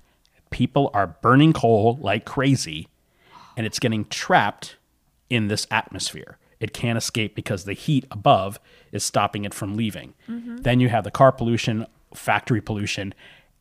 [0.50, 2.88] People are burning coal like crazy,
[3.56, 4.76] and it's getting trapped
[5.28, 6.38] in this atmosphere.
[6.60, 8.58] It can't escape because the heat above
[8.92, 10.14] is stopping it from leaving.
[10.28, 10.58] Mm-hmm.
[10.58, 13.12] Then you have the car pollution, factory pollution,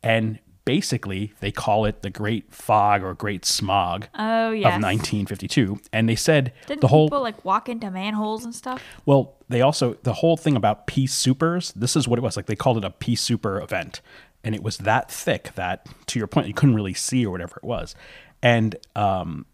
[0.02, 5.78] and basically they call it the Great Fog or Great Smog Oh of 1952.
[5.94, 8.82] And they said Didn't the whole people like walk into manholes and stuff?
[9.06, 11.72] well, they also the whole thing about Pea Soupers.
[11.74, 12.46] This is what it was like.
[12.46, 14.02] They called it a Pea Souper event,
[14.44, 17.56] and it was that thick that, to your point, you couldn't really see or whatever
[17.56, 17.94] it was,
[18.42, 19.46] and um,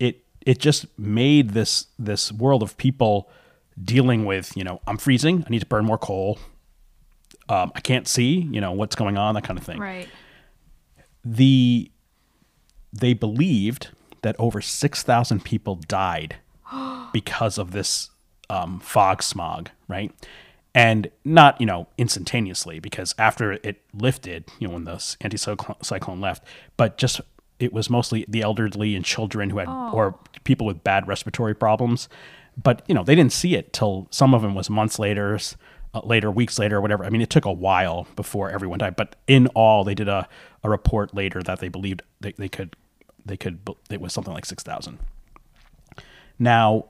[0.00, 3.28] it it just made this this world of people
[3.82, 5.44] dealing with you know I'm freezing.
[5.46, 6.38] I need to burn more coal.
[7.50, 8.40] Um, I can't see.
[8.40, 9.34] You know what's going on.
[9.34, 10.08] That kind of thing Right.
[11.24, 11.90] The
[12.92, 13.88] they believed
[14.22, 16.36] that over 6,000 people died
[17.12, 18.10] because of this
[18.48, 20.12] um, fog smog, right?
[20.74, 26.20] And not, you know, instantaneously because after it lifted, you know, when the anticyclone cyclone
[26.20, 26.44] left,
[26.76, 27.20] but just
[27.60, 32.08] it was mostly the elderly and children who had or people with bad respiratory problems.
[32.60, 35.38] But, you know, they didn't see it till some of them was months later,
[36.02, 37.04] later, weeks later, or whatever.
[37.04, 38.96] I mean, it took a while before everyone died.
[38.96, 40.28] But in all, they did a,
[40.62, 42.76] a report later that they believed they, they could,
[43.24, 44.98] they could, it was something like 6,000.
[46.38, 46.86] Now,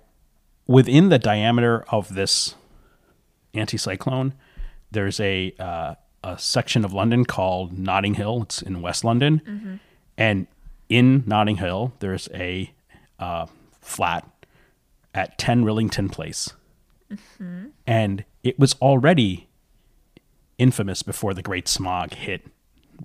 [0.67, 2.55] within the diameter of this
[3.55, 4.33] anticyclone,
[4.91, 8.43] there's a uh, a section of London called Notting Hill.
[8.45, 9.43] It's in West London,
[10.17, 10.47] and
[10.89, 12.73] in Notting Hill, there's a
[13.19, 13.47] uh,
[13.83, 14.27] flat
[15.15, 16.55] at 10 Rillington Place,
[17.87, 19.49] and it was already
[20.59, 22.47] infamous before the Great Smog hit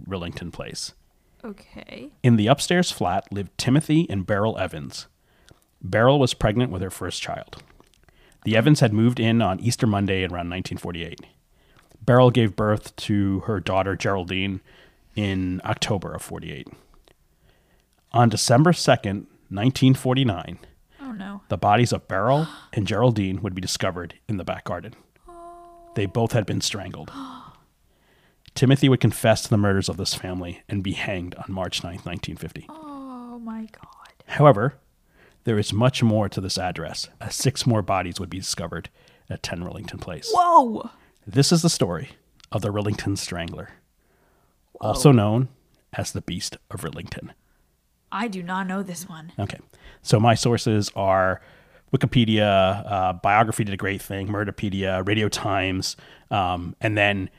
[0.08, 0.94] Rillington Place.
[1.44, 2.10] Okay.
[2.22, 5.08] In the upstairs flat lived Timothy and Beryl Evans.
[5.82, 7.64] Beryl was pregnant with her first child.
[8.44, 11.22] The Evans had moved in on Easter Monday around 1948.
[12.06, 14.60] Beryl gave birth to her daughter Geraldine
[15.16, 16.68] in October of 48.
[18.12, 20.60] On December 2nd, 1949,
[21.02, 21.42] Oh no.
[21.50, 24.94] the bodies of Beryl and Geraldine would be discovered in the back garden.
[26.00, 27.12] They both had been strangled.
[28.56, 32.06] Timothy would confess to the murders of this family and be hanged on March 9th,
[32.06, 32.68] 1950.
[32.70, 34.14] Oh my god.
[34.28, 34.76] However,
[35.44, 38.90] there is much more to this address, as six more bodies would be discovered
[39.30, 40.32] at 10 Rillington Place.
[40.34, 40.90] Whoa.
[41.28, 42.12] This is the story
[42.50, 43.72] of the Rillington Strangler,
[44.80, 45.50] also known
[45.92, 47.32] as the Beast of Rillington.
[48.10, 49.34] I do not know this one.
[49.38, 49.60] Okay.
[50.02, 51.42] So my sources are
[51.94, 55.98] Wikipedia, uh, Biography did a great thing, Murderpedia, Radio Times,
[56.30, 57.30] um, and then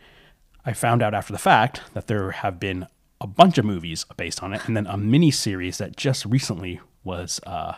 [0.64, 2.86] I found out after the fact that there have been
[3.20, 6.80] a bunch of movies based on it, and then a mini series that just recently
[7.04, 7.74] was uh,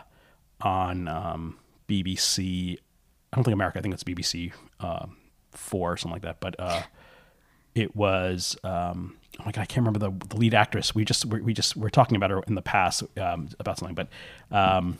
[0.61, 1.57] on um,
[1.87, 2.77] BBC.
[3.31, 3.79] I don't think America.
[3.79, 5.07] I think it's BBC uh,
[5.51, 6.39] Four or something like that.
[6.39, 6.81] But uh,
[7.75, 10.95] it was um, oh my god, I can't remember the, the lead actress.
[10.95, 13.95] We just we, we just were talking about her in the past um, about something,
[13.95, 14.07] but
[14.51, 14.97] um,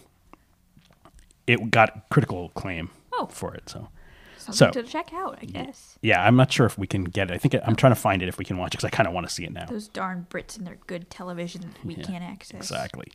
[1.47, 3.27] it got critical acclaim Oh.
[3.27, 3.69] for it.
[3.69, 3.89] So
[4.37, 5.97] Something So- to check out, I guess.
[6.01, 7.33] yeah, I'm not sure if we can get it.
[7.33, 9.07] I think I'm trying to find it if we can watch it because I kind
[9.07, 9.65] of want to see it now.
[9.67, 12.57] Those darn Brits and their good television that we can't access.
[12.57, 13.07] Exactly.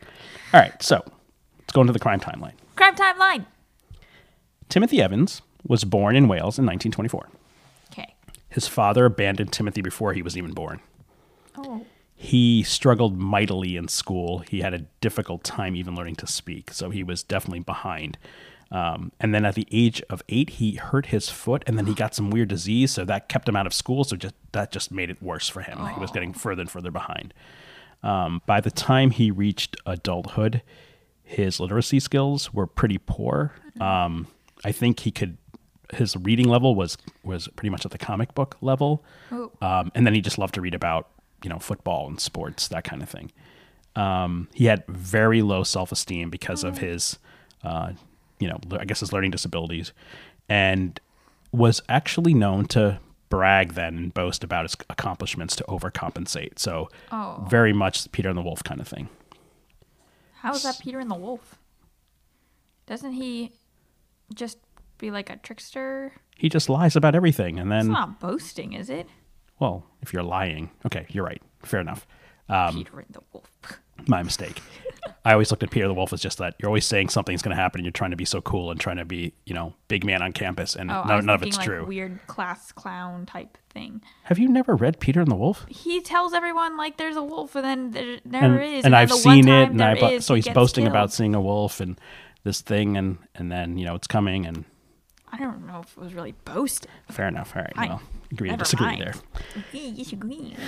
[0.54, 1.02] All right, so
[1.58, 2.54] let's go into the crime timeline.
[2.76, 3.44] Crime timeline.
[4.70, 7.28] Timothy Evans was born in Wales in 1924.
[7.92, 8.14] Okay.
[8.48, 10.80] His father abandoned Timothy before he was even born.
[11.58, 11.84] Oh.
[12.20, 14.38] He struggled mightily in school.
[14.40, 18.18] He had a difficult time even learning to speak, so he was definitely behind.
[18.72, 21.94] Um, and then at the age of eight, he hurt his foot, and then he
[21.94, 24.02] got some weird disease, so that kept him out of school.
[24.02, 25.78] So just that just made it worse for him.
[25.94, 27.32] He was getting further and further behind.
[28.02, 30.62] Um, by the time he reached adulthood,
[31.22, 33.52] his literacy skills were pretty poor.
[33.80, 34.26] Um,
[34.64, 35.36] I think he could.
[35.94, 39.52] His reading level was was pretty much at the comic book level, Oh.
[39.62, 41.08] um, and then he just loved to read about
[41.42, 43.30] you know football and sports that kind of thing.
[43.96, 47.18] Um, he had very low self esteem because of his,
[47.64, 47.92] uh,
[48.38, 49.92] you know, I guess his learning disabilities,
[50.48, 51.00] and
[51.50, 56.58] was actually known to brag then and boast about his accomplishments to overcompensate.
[56.58, 57.44] So Oh.
[57.50, 59.08] very much Peter and the Wolf kind of thing.
[60.40, 61.58] How is that Peter and the Wolf?
[62.86, 63.52] Doesn't he
[64.34, 64.58] just
[64.98, 66.12] be like a trickster?
[66.36, 69.08] He just lies about everything, and It's then not boasting, is it?
[69.58, 72.06] Well, if you're lying, okay, you're right, fair enough.
[72.48, 73.50] Um, Peter and the Wolf.
[74.06, 74.60] my mistake.
[75.24, 77.54] I always looked at Peter the Wolf as just that you're always saying something's going
[77.56, 79.74] to happen and you're trying to be so cool and trying to be, you know,
[79.88, 81.86] big man on campus and Oh, I none, was none of thinking it's like true.
[81.86, 84.02] weird class clown type thing.
[84.24, 85.66] Have you never read Peter and the Wolf?
[85.68, 88.84] He tells everyone like there's a wolf, and then there And, never is.
[88.84, 90.44] and then I've the one seen time it and I there is, so he he's
[90.46, 90.94] gets boasting killed.
[90.94, 92.00] about seeing a wolf and
[92.44, 94.64] this thing and and then, you know, it's coming and
[95.32, 96.90] I don't know if it was really boasting.
[97.10, 97.54] fair enough.
[97.56, 97.74] All right.
[97.76, 97.88] Fine.
[97.88, 98.02] Well,
[98.32, 99.02] agree to disagree mind.
[99.02, 99.14] there.
[99.72, 100.56] Disagree.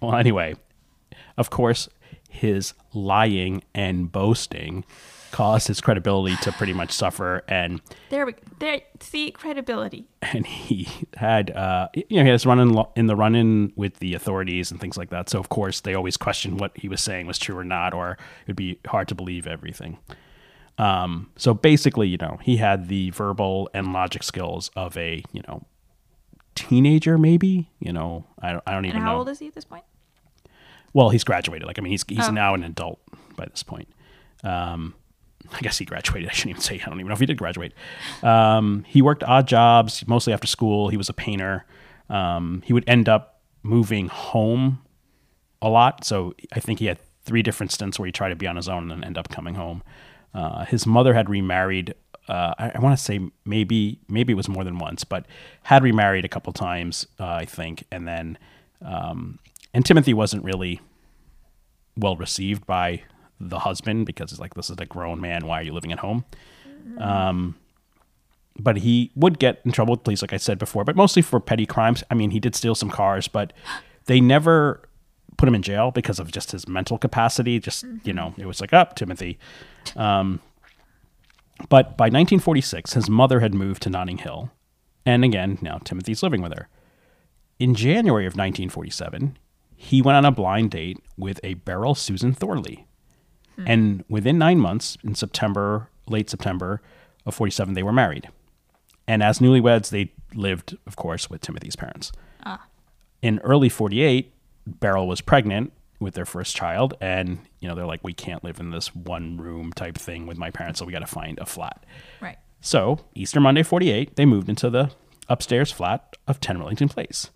[0.00, 0.56] Well, anyway,
[1.38, 1.88] of course,
[2.28, 4.84] his lying and boasting
[5.30, 10.06] caused his credibility to pretty much suffer and There we there see credibility.
[10.20, 13.98] and he had uh you know he has run in, in the run in with
[14.00, 17.00] the authorities and things like that so of course they always questioned what he was
[17.00, 19.98] saying was true or not or it'd be hard to believe everything
[20.78, 25.42] um so basically you know he had the verbal and logic skills of a you
[25.48, 25.62] know
[26.54, 29.46] teenager maybe you know i don't, I don't And even how know old is he
[29.48, 29.84] at this point?
[30.92, 32.30] well he's graduated like i mean he's he's Oh.
[32.32, 33.00] now an adult
[33.36, 33.88] by this point
[34.44, 34.94] um
[35.52, 36.28] I guess he graduated.
[36.30, 36.80] I shouldn't even say.
[36.80, 37.74] I don't even know if he did graduate.
[38.22, 40.88] Um, he worked odd jobs, mostly after school.
[40.88, 41.66] He was a painter.
[42.08, 44.80] Um, he would end up moving home
[45.60, 46.04] a lot.
[46.04, 48.68] So I think he had three different stints where he tried to be on his
[48.68, 49.82] own and then end up coming home.
[50.34, 51.94] Uh, his mother had remarried.
[52.28, 55.26] Uh, I, I want to say maybe maybe it was more than once, but
[55.64, 57.84] had remarried a couple times, uh, I think.
[57.90, 58.38] And then
[58.84, 59.38] um,
[59.74, 60.80] and Timothy wasn't really
[61.96, 63.02] well received by
[63.40, 65.98] the husband because it's like this is a grown man why are you living at
[65.98, 66.24] home
[66.98, 67.56] um
[68.58, 71.40] but he would get in trouble with police like i said before but mostly for
[71.40, 73.52] petty crimes i mean he did steal some cars but
[74.06, 74.88] they never
[75.36, 78.60] put him in jail because of just his mental capacity just you know it was
[78.60, 79.38] like up timothy.
[79.96, 80.40] Um
[81.68, 84.50] but by 1946 his mother had moved to notting hill
[85.06, 86.68] and again now timothy's living with her.
[87.58, 89.36] In january of 1947
[89.76, 92.86] he went on a blind date with a beryl susan thorley.
[93.66, 96.80] And within nine months, in September, late September
[97.26, 98.28] of 47, they were married.
[99.06, 102.12] And as newlyweds, they lived, of course, with Timothy's parents.
[103.20, 104.32] In early 48,
[104.66, 106.94] Beryl was pregnant with their first child.
[107.00, 110.36] And, you know, they're like, we can't live in this one room type thing with
[110.36, 111.84] my parents, so we got to find a flat.
[112.20, 112.38] Right.
[112.60, 114.90] So, Easter Monday 48, they moved into the
[115.28, 117.30] upstairs flat of 10 Rillington Place.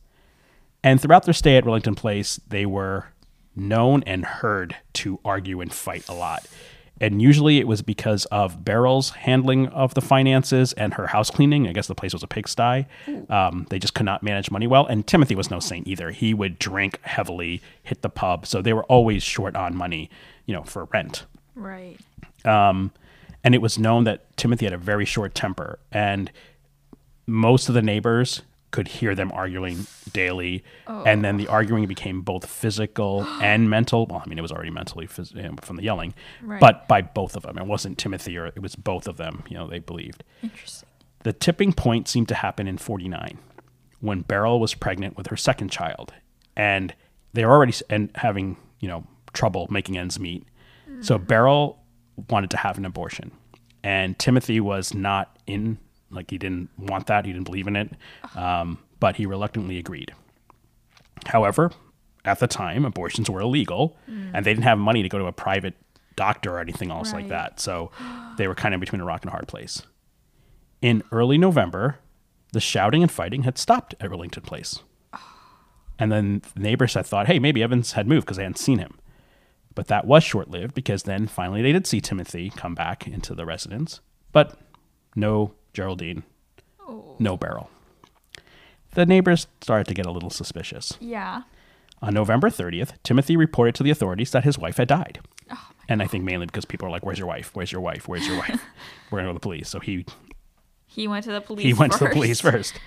[0.83, 3.07] And throughout their stay at Rillington Place, they were
[3.55, 6.47] known and heard to argue and fight a lot.
[7.01, 11.69] And usually it was because of Beryl's handling of the finances and her house cleaning.
[11.69, 12.87] I guess the place was a pigsty.
[13.29, 14.87] Um, they just could not manage money well.
[14.87, 16.11] And Timothy was no saint either.
[16.11, 18.47] He would drink heavily, hit the pub.
[18.47, 20.09] So they were always short on money,
[20.47, 21.99] you know, for rent Right.
[22.45, 22.91] and
[23.55, 26.31] it was known that Timothy had a very short temper, and
[27.27, 28.43] most of the neighbors
[28.77, 31.03] could hear them arguing daily, oh.
[31.05, 34.05] and then the arguing became both physical and mental.
[34.05, 36.13] Well, I mean, it was already mentally phys- from the yelling,
[36.43, 36.61] Right.
[36.61, 37.57] but by both of them.
[37.57, 39.45] It wasn't Timothy, or it was both of them.
[39.49, 40.25] You know, they believed.
[40.43, 40.87] Interesting.
[41.23, 43.39] The tipping point seemed to happen in 49
[44.01, 46.13] when Beryl was pregnant with her second child
[46.55, 46.95] and
[47.33, 50.45] they were already s- and having, you know, trouble making ends meet.
[51.01, 51.25] So mm-hmm.
[51.25, 51.79] Beryl
[52.29, 53.33] wanted to have an abortion
[53.83, 55.79] and Timothy was not in
[56.11, 57.91] like he didn't want that, he didn't believe in it.
[58.35, 60.13] Um, but he reluctantly agreed.
[61.27, 61.73] However,
[62.25, 65.33] at the time, abortions were illegal and they didn't have money to go to a
[65.33, 65.75] private
[66.17, 67.61] doctor or anything else like that.
[67.61, 67.91] So
[68.37, 69.83] they were kind of between a rock and a hard place.
[70.83, 71.99] In early November,
[72.53, 74.81] the shouting and fighting had stopped at Rillington Place.
[75.99, 78.79] And then the neighbors had thought, hey, maybe Evans had moved because they hadn't seen
[78.79, 78.99] him.
[79.75, 83.35] But that was short lived because then finally they did see Timothy come back into
[83.35, 84.01] the residence.
[84.33, 84.59] But
[85.15, 86.23] no Geraldine,
[86.89, 87.17] oh.
[87.19, 87.69] no Beryl.
[88.95, 90.97] The neighbors started to get a little suspicious.
[91.01, 91.43] Yeah.
[92.01, 95.21] On November 30th, Timothy reported to the authorities that his wife had died.
[95.51, 97.51] Oh and I think mainly because people are like, Where's your wife?
[97.53, 98.09] Where's your wife?
[98.09, 98.59] Where's your wife?
[99.11, 99.69] We're going to go to the police.
[99.69, 100.07] So he
[100.87, 101.67] He went to the police.
[101.67, 102.81] he went to the police first.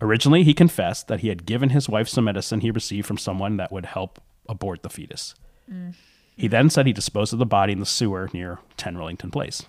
[0.00, 3.58] Originally, he confessed that he had given his wife some medicine he received from someone
[3.58, 5.36] that would help abort the fetus.
[5.72, 5.94] Mm.
[6.36, 9.62] He then said he disposed of the body in the sewer near 10 Rillington Place.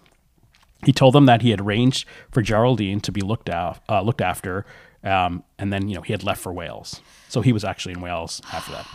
[0.84, 4.22] He told them that he had arranged for Geraldine to be looked, af- uh, looked
[4.22, 4.66] after,
[5.04, 7.02] um, and then you know he had left for Wales.
[7.30, 8.88] So he was actually in Wales after that.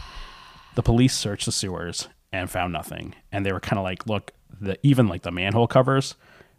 [0.76, 4.32] The police searched the sewers and found nothing, and they were kind of like, "Look,
[4.60, 6.14] the even like the manhole covers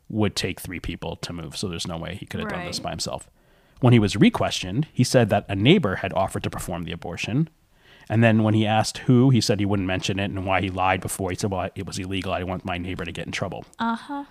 [0.09, 2.79] would take three people to move, so there's no way he could have done this
[2.79, 3.29] by himself."
[3.79, 7.49] When he was re-questioned, he said that a neighbor had offered to perform the abortion.
[8.09, 10.69] And then when he asked who, he said he wouldn't mention it and why he
[10.69, 11.29] lied before.
[11.31, 12.33] He said, "Well, it was illegal.
[12.33, 14.25] I didn't want my neighbor to get in trouble." Uh huh.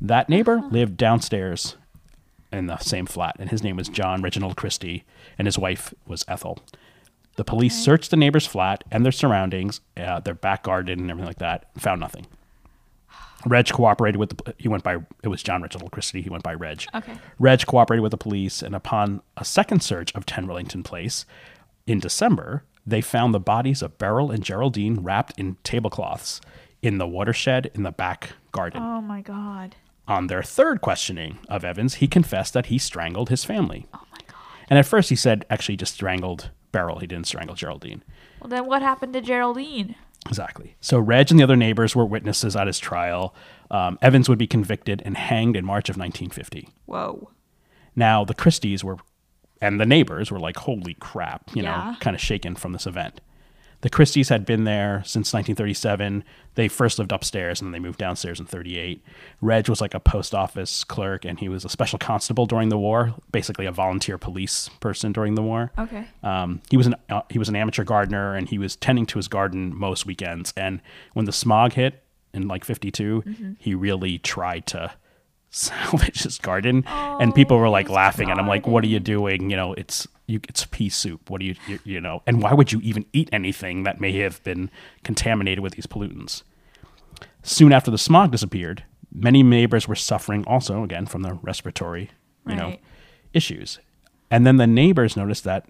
[0.00, 1.76] That neighbor lived downstairs
[2.52, 5.04] in the same flat, and his name was John Reginald Christie,
[5.38, 6.58] and his wife was Ethel.
[7.36, 7.82] The police Okay.
[7.84, 11.66] searched the neighbor's flat and their surroundings, uh, their back garden and everything like that,
[11.78, 12.26] found nothing.
[13.46, 14.54] Reg cooperated with the.
[14.58, 14.98] He went by.
[15.22, 16.20] It was John Reginald Christie.
[16.20, 16.84] He went by Reg.
[16.94, 17.14] Okay.
[17.38, 21.24] Reg cooperated with the police, and upon a second search of 10 Rillington Place
[21.86, 26.42] in December, they found the bodies of Beryl and Geraldine wrapped in tablecloths
[26.82, 28.82] in the watershed in the back garden.
[28.82, 29.74] Oh my god.
[30.10, 33.86] On their third questioning of Evans, he confessed that he strangled his family.
[33.94, 34.36] Oh my god.
[34.68, 36.98] And at first he said actually just strangled Beryl.
[36.98, 38.02] He didn't strangle Geraldine.
[38.40, 39.94] Well, then what happened to Geraldine?
[40.26, 40.74] Exactly.
[40.80, 43.36] So Reg and the other neighbors were witnesses at his trial.
[43.70, 46.68] Um, Evans would be convicted and hanged in March of 1950.
[46.86, 47.30] Whoa.
[47.94, 48.96] Now the Christies were,
[49.62, 53.20] and the neighbors were like, "Holy crap!" You know, kind of shaken from this event.
[53.82, 56.22] The Christies had been there since 1937.
[56.54, 59.02] They first lived upstairs and then they moved downstairs in 38.
[59.40, 62.78] Reg was like a post office clerk and he was a special constable during the
[62.78, 65.72] war, basically a volunteer police person during the war.
[65.78, 66.06] Okay.
[66.22, 69.18] Um, he was an uh, he was an amateur gardener and he was tending to
[69.18, 70.52] his garden most weekends.
[70.56, 70.82] And
[71.14, 72.02] when the smog hit
[72.34, 74.92] in like '52, he really tried to
[75.50, 76.84] salvage his garden.
[76.86, 79.50] and people were oh, like his and I'm like, "What are you doing?
[79.50, 81.28] You know, it's you, it's pea soup.
[81.28, 82.22] What do you, you you know?
[82.26, 84.70] And why would you even eat anything that may have been
[85.04, 86.42] contaminated with these pollutants?"
[87.42, 92.10] Soon after the smog disappeared, many neighbors were suffering also again from the respiratory,
[92.46, 92.76] you know,
[93.32, 93.78] issues.
[94.30, 95.66] And then the neighbors noticed that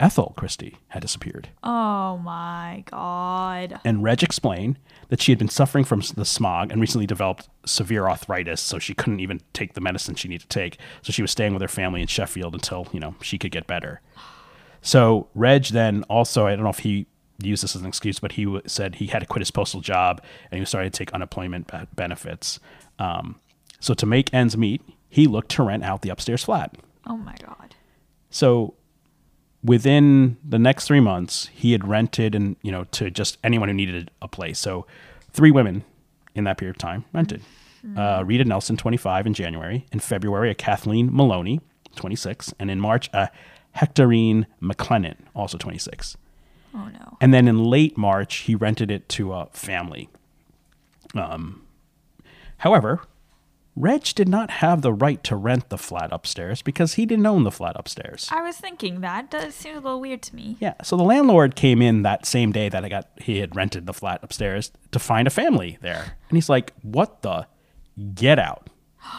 [0.00, 1.48] Ethel Christie had disappeared.
[1.62, 3.80] Oh my god.
[3.84, 4.78] And Reg explained
[5.08, 8.94] that she had been suffering from the smog and recently developed severe arthritis, so she
[8.94, 10.78] couldn't even take the medicine she needed to take.
[11.02, 13.66] So she was staying with her family in Sheffield until, you know, she could get
[13.66, 14.00] better.
[14.82, 17.06] So Reg then also, I don't know if he
[17.38, 20.20] used this as an excuse, but he said he had to quit his postal job
[20.50, 22.58] and he was starting to take unemployment be- benefits.
[22.98, 23.40] Um,
[23.80, 26.76] so to make ends meet, he looked to rent out the upstairs flat.
[27.06, 27.74] Oh my god.
[28.30, 28.74] So
[29.64, 33.74] within the next three months, he had rented and you know to just anyone who
[33.74, 34.58] needed a place.
[34.58, 34.86] So
[35.32, 35.82] three women
[36.34, 37.42] in that period of time rented.
[37.96, 39.84] Uh, Rita Nelson, 25 in January.
[39.92, 41.60] In February, a Kathleen Maloney,
[41.96, 43.28] 26, and in March, a
[43.76, 46.16] Hectorine McLennan, also 26.
[46.74, 47.18] Oh no.
[47.20, 50.08] And then in late March, he rented it to a family.
[51.14, 51.62] Um,
[52.58, 53.02] however,
[53.76, 57.42] Reg did not have the right to rent the flat upstairs because he didn't own
[57.42, 58.28] the flat upstairs.
[58.30, 59.30] I was thinking that.
[59.30, 60.56] Does seem a little weird to me.
[60.60, 63.86] Yeah, so the landlord came in that same day that I got he had rented
[63.86, 66.16] the flat upstairs to find a family there.
[66.28, 67.48] And he's like, "What the?
[68.14, 68.70] Get out."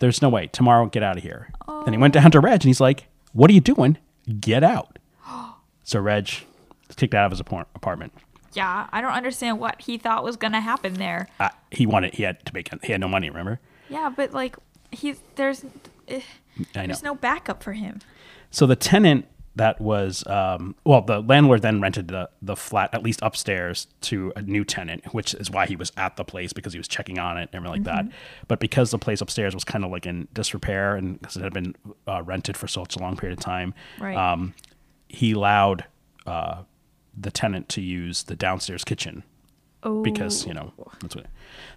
[0.00, 0.48] There's no way.
[0.48, 1.50] Tomorrow get out of here.
[1.84, 2.20] Then he went oh.
[2.20, 3.98] down to Reg and he's like, "What are you doing?
[4.40, 4.98] Get out."
[5.84, 6.30] So Reg
[6.86, 8.12] was kicked out of his apartment.
[8.54, 11.28] Yeah, I don't understand what he thought was gonna happen there.
[11.40, 13.60] Uh, he wanted he had to make he had no money, remember?
[13.88, 14.56] Yeah, but like
[14.90, 15.64] he's there's
[16.08, 16.20] eh,
[16.74, 18.00] there's no backup for him.
[18.50, 23.02] So the tenant that was um, well, the landlord then rented the the flat at
[23.02, 26.72] least upstairs to a new tenant, which is why he was at the place because
[26.72, 28.06] he was checking on it and everything like that.
[28.48, 31.52] But because the place upstairs was kind of like in disrepair and because it had
[31.52, 31.74] been
[32.06, 34.16] uh, rented for such a long period of time, Right.
[34.16, 34.54] um,
[35.08, 35.84] he allowed
[36.26, 36.62] uh,
[37.16, 39.22] the tenant to use the downstairs kitchen
[39.84, 40.92] Oh, because you know oh.
[41.00, 41.26] that's what.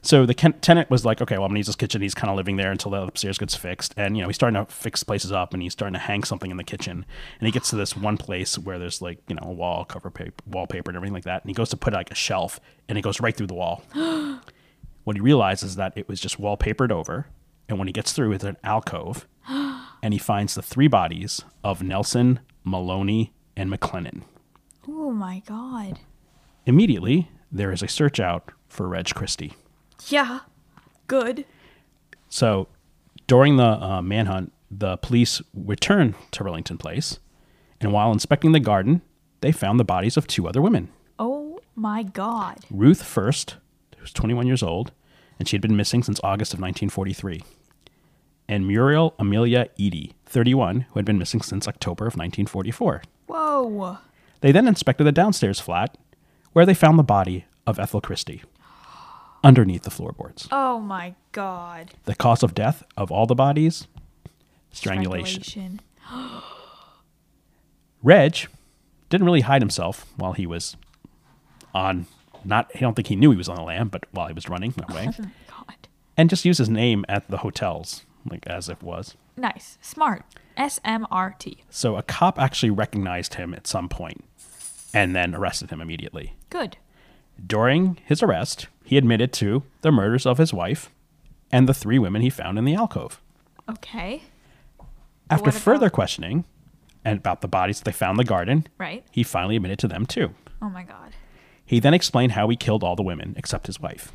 [0.04, 2.04] So the ken- tenant was like, okay, well, I'm gonna use this kitchen.
[2.04, 4.64] He's kind of living there until the upstairs gets fixed, and you know he's starting
[4.64, 7.06] to fix places up, and he's starting to hang something in the kitchen,
[7.40, 10.12] and he gets to this one place where there's like you know a wall cover
[10.12, 12.98] paper, wallpaper, and everything like that, and he goes to put like a shelf, and
[12.98, 13.82] it goes right through the wall.
[15.04, 17.28] what he realizes is that it was just wallpapered over,
[17.68, 21.82] and when he gets through, it's an alcove, and he finds the three bodies of
[21.82, 24.22] Nelson, Maloney, and McLennan.
[24.88, 26.00] Oh my god.
[26.66, 29.54] Immediately, there is a search out for Reg Christie.
[30.08, 30.40] Yeah.
[31.08, 31.46] Good.
[32.30, 32.68] So
[33.28, 37.20] during the uh, manhunt, the police returned to Rillington Place,
[37.80, 39.02] and while inspecting the garden,
[39.42, 40.90] they found the bodies of two other women.
[41.20, 42.60] Oh my god.
[42.70, 43.56] Ruth Fuerst,
[43.96, 44.92] who was 21 years old,
[45.40, 47.44] and she had been missing since August of 1943,
[48.48, 53.04] and Muriel Amelia Eady, 31, who had been missing since October of 1944.
[53.28, 53.98] Whoa.
[54.46, 55.98] They then inspected the downstairs flat,
[56.54, 58.43] where they found the body of Ethel Christie
[59.43, 60.48] underneath the floorboards.
[60.52, 61.96] Oh my god.
[62.04, 63.88] The cause of death of all the bodies
[64.70, 65.41] strangulation.
[65.41, 65.82] Strangulation.
[68.04, 68.46] Reg
[69.10, 70.78] didn't really hide himself while he was
[71.74, 72.06] on
[72.43, 74.48] not I don't think he knew he was on the lam, but while he was
[74.48, 75.10] running away.
[75.50, 75.88] Oh my god.
[76.16, 79.16] and just used his name at the hotels, like as it was.
[79.36, 79.80] Nice.
[79.82, 80.24] Smart.
[80.56, 81.58] SMRT.
[81.72, 84.24] So a cop actually recognized him at some point
[84.96, 86.34] and then arrested him immediately.
[86.50, 86.78] Good.
[87.46, 90.89] During his arrest, he admitted to the murders of his wife
[91.52, 93.20] and the three women he found in the alcove.
[93.70, 94.24] Okay.
[95.30, 96.46] After what further questioning
[97.04, 99.04] and about the bodies that they found in the garden, Right.
[99.12, 100.34] he finally admitted to them too.
[100.62, 101.12] Oh my god.
[101.66, 104.12] He then explained how he killed all the women except his wife.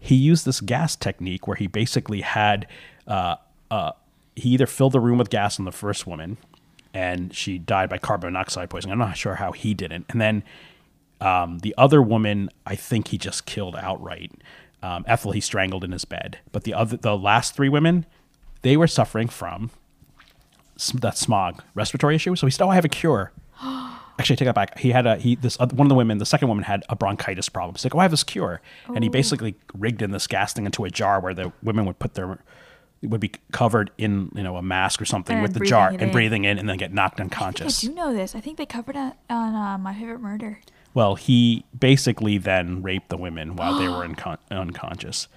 [0.00, 2.66] He used this gas technique where he basically had,
[3.06, 3.36] uh,
[3.70, 3.92] uh,
[4.36, 6.38] he either filled the room with gas on the first woman,
[6.94, 8.92] and she died by carbon monoxide poisoning.
[8.92, 10.04] I'm not sure how he did it.
[10.08, 10.42] And then
[11.20, 14.32] um, the other woman, I think he just killed outright.
[14.82, 16.38] Um, Ethel, he strangled in his bed.
[16.52, 18.06] But the other, the last three women,
[18.62, 19.70] they were suffering from
[20.94, 22.36] that smog respiratory issue.
[22.36, 23.32] So he said, "Oh, I have a cure."
[23.62, 24.78] actually, I take that back.
[24.78, 26.94] He had a he this other, one of the women, the second woman had a
[26.96, 27.74] bronchitis problem.
[27.74, 29.12] He's like, "Oh, I have this cure," and he Oh.
[29.12, 32.38] basically rigged in this gas thing into a jar where the women would put their
[33.02, 36.02] would be covered in you know a mask or something And with the jar and
[36.02, 36.10] in.
[36.12, 38.34] breathing in, and then get knocked I think I do know this.
[38.34, 40.60] I think they covered it on uh, My Favorite Murder.
[40.94, 45.28] Well, he basically then raped the women while they were uncon- unconscious.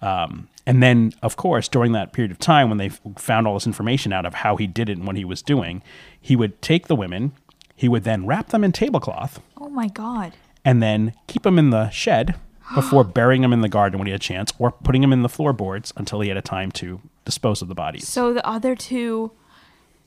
[0.00, 2.88] Um, and then, of course, during that period of time when they
[3.18, 5.82] found all this information out of how he did it and what he was doing,
[6.20, 7.32] he would take the women,
[7.74, 10.34] he would then wrap them in tablecloth, Oh my god.
[10.64, 12.34] and then keep them in the shed
[12.74, 15.22] before burying him in the garden when he had a chance, or putting him in
[15.22, 18.08] the floorboards until he had a time to dispose of the bodies.
[18.08, 19.32] So the other two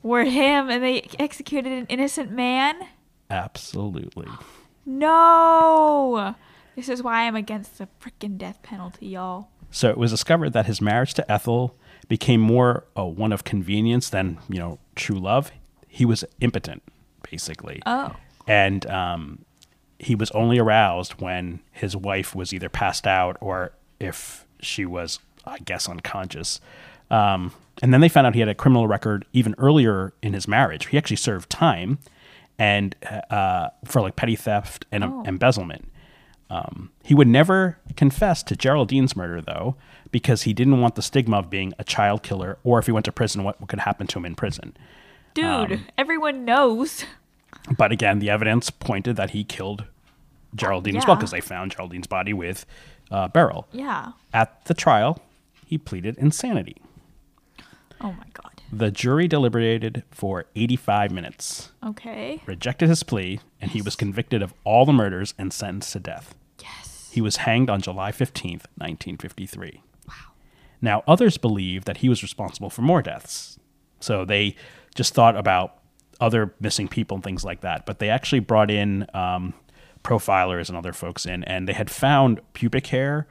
[0.03, 2.75] were him, and they executed an innocent man.
[3.29, 4.27] Absolutely.
[4.85, 6.35] No.
[6.75, 9.47] This is why I'm against the freaking death penalty, y'all.
[9.71, 11.75] So it was discovered that his marriage to Ethel
[12.07, 15.51] became more uh, one of convenience than you know true love.
[15.87, 16.83] He was impotent,
[17.29, 18.11] basically, Oh.
[18.47, 19.44] and um,
[19.99, 25.19] he was only aroused when his wife was either passed out or if she was,
[25.45, 26.59] I guess, unconscious.
[27.09, 30.47] Um, and then they found out he had a criminal record even earlier in his
[30.47, 30.87] marriage.
[30.87, 31.99] He actually served time,
[32.57, 32.95] and
[33.29, 35.23] uh, for like petty theft and Oh.
[35.25, 35.91] embezzlement.
[36.49, 39.75] Um, he would never confess to Geraldine's murder, though,
[40.11, 43.05] because he didn't want the stigma of being a child killer, or if he went
[43.05, 44.75] to prison, what, could happen to him in prison.
[45.33, 47.03] Dude, Um, everyone knows.
[47.77, 49.85] But again, the evidence pointed that he killed
[50.55, 51.07] Geraldine as Yeah.
[51.09, 52.65] well, because they found Geraldine's body with
[53.11, 53.67] uh, Beryl.
[53.71, 54.11] Yeah.
[54.33, 55.19] At the trial,
[55.65, 56.77] he pleaded insanity.
[58.01, 58.61] Oh my god.
[58.71, 62.41] The jury deliberated for 85 minutes, Okay.
[62.45, 66.35] rejected his plea, and he was convicted of all the murders and sentenced to death.
[66.61, 67.09] Yes.
[67.13, 69.81] He was hanged on July 15th, 1953.
[70.07, 70.13] Wow.
[70.81, 73.57] Now, others believe that he was responsible for more deaths.
[73.99, 74.55] So they
[74.95, 75.77] just thought about
[76.19, 77.85] other missing people and things like that.
[77.85, 79.53] But they actually brought in um,
[80.03, 83.27] profilers and other folks in, and they had found pubic hair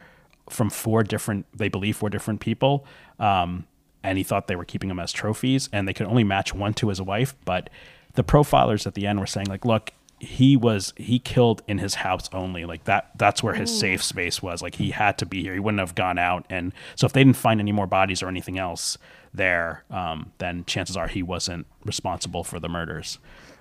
[0.50, 2.86] from four different, they believe, four different people.
[3.18, 3.66] Um,
[4.02, 6.74] and he thought they were keeping them as trophies, and they could only match one
[6.74, 7.34] to his wife.
[7.44, 7.70] But
[8.14, 9.92] the profilers at the end were saying, like, look,
[10.24, 14.42] he was he killed in his house only like that that's where his safe space
[14.42, 17.12] was like he had to be here he wouldn't have gone out and so if
[17.12, 18.96] they didn't find any more bodies or anything else
[19.32, 23.18] there um, then chances are he wasn't responsible for the murders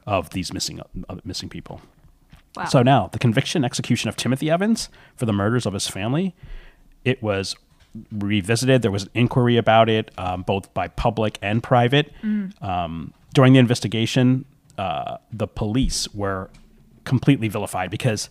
[0.08, 1.82] of these missing uh, missing people.
[2.56, 2.66] Wow.
[2.66, 6.36] so now the conviction execution of timothy evans for the murders of his family
[7.04, 7.56] it was
[8.12, 12.12] revisited there was an inquiry about it um, both by public and private.
[12.62, 14.46] Um, during the investigation
[14.78, 16.50] uh, the police were
[17.04, 18.30] completely vilified because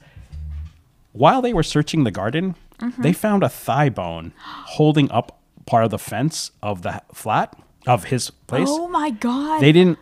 [1.12, 2.55] while they were searching the garden,
[2.99, 8.05] they found a thigh bone holding up part of the fence of the flat of
[8.05, 8.68] his place.
[8.70, 9.61] oh my god.
[9.61, 9.99] They didn't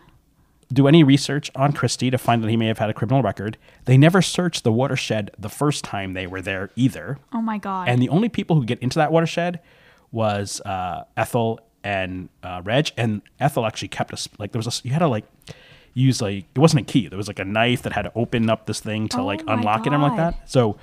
[0.73, 3.57] do any research on Christie to find that he may have had a criminal record.
[3.85, 7.19] They never searched the watershed the first time they were there either.
[7.33, 7.89] oh my god.
[7.89, 9.59] And the only people who get into that watershed
[10.11, 12.91] was uh, Ethel and uh, Reg.
[12.97, 15.25] And Ethel actually kept us like there was a you had to like
[15.93, 17.07] use like it wasn't a key.
[17.07, 19.41] There was like a knife that had to open up this thing to Oh like
[19.47, 20.49] unlock it and like that.
[20.49, 20.77] So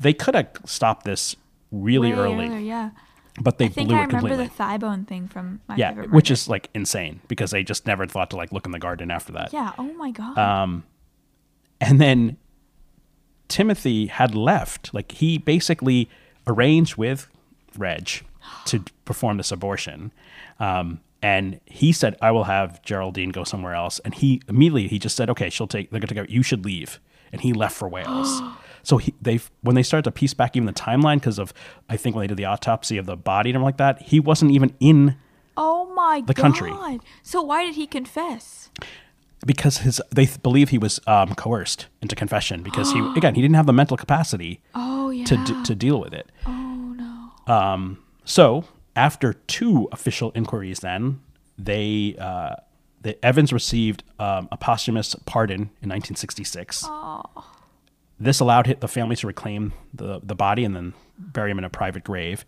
[0.00, 1.36] they could have stopped this
[1.70, 2.90] really Way early, earlier, yeah.
[3.40, 4.46] but they I think blew I it remember completely.
[4.48, 8.06] the thigh bone thing from my yeah, which is like insane because they just never
[8.06, 9.52] thought to like look in the garden after that.
[9.52, 10.36] Yeah, oh my god.
[10.38, 10.84] Um,
[11.80, 12.36] And then
[13.48, 14.92] Timothy had left.
[14.94, 16.08] Like he basically
[16.46, 17.28] arranged with
[17.76, 18.08] Reg
[18.66, 20.12] to perform this abortion.
[20.58, 24.00] Um, and he said, I will have Geraldine go somewhere else.
[24.04, 27.00] And he immediately he just said, Okay, she'll take they're gonna go, you should leave.
[27.32, 28.42] And he left for Wales.
[28.82, 31.54] so he they when they started to piece back even the timeline, because of
[31.88, 34.20] I think when they did the autopsy of the body and everything like that, he
[34.20, 35.16] wasn't even in
[35.56, 36.72] oh my the country.
[37.22, 38.70] So why did he confess?
[39.44, 43.42] because his they th- believe he was um, coerced into confession because he again he
[43.42, 45.24] didn't have the mental capacity Oh yeah.
[45.24, 46.30] to d- to deal with it.
[46.46, 46.94] oh
[47.46, 47.52] no.
[47.52, 48.64] Um, so
[48.94, 51.20] after two official inquiries, then
[51.58, 52.56] they uh,
[53.00, 56.86] the Evans received um, a posthumous pardon in 1966.
[58.20, 61.70] This allowed the family to reclaim the the body and then bury him in a
[61.70, 62.44] private grave.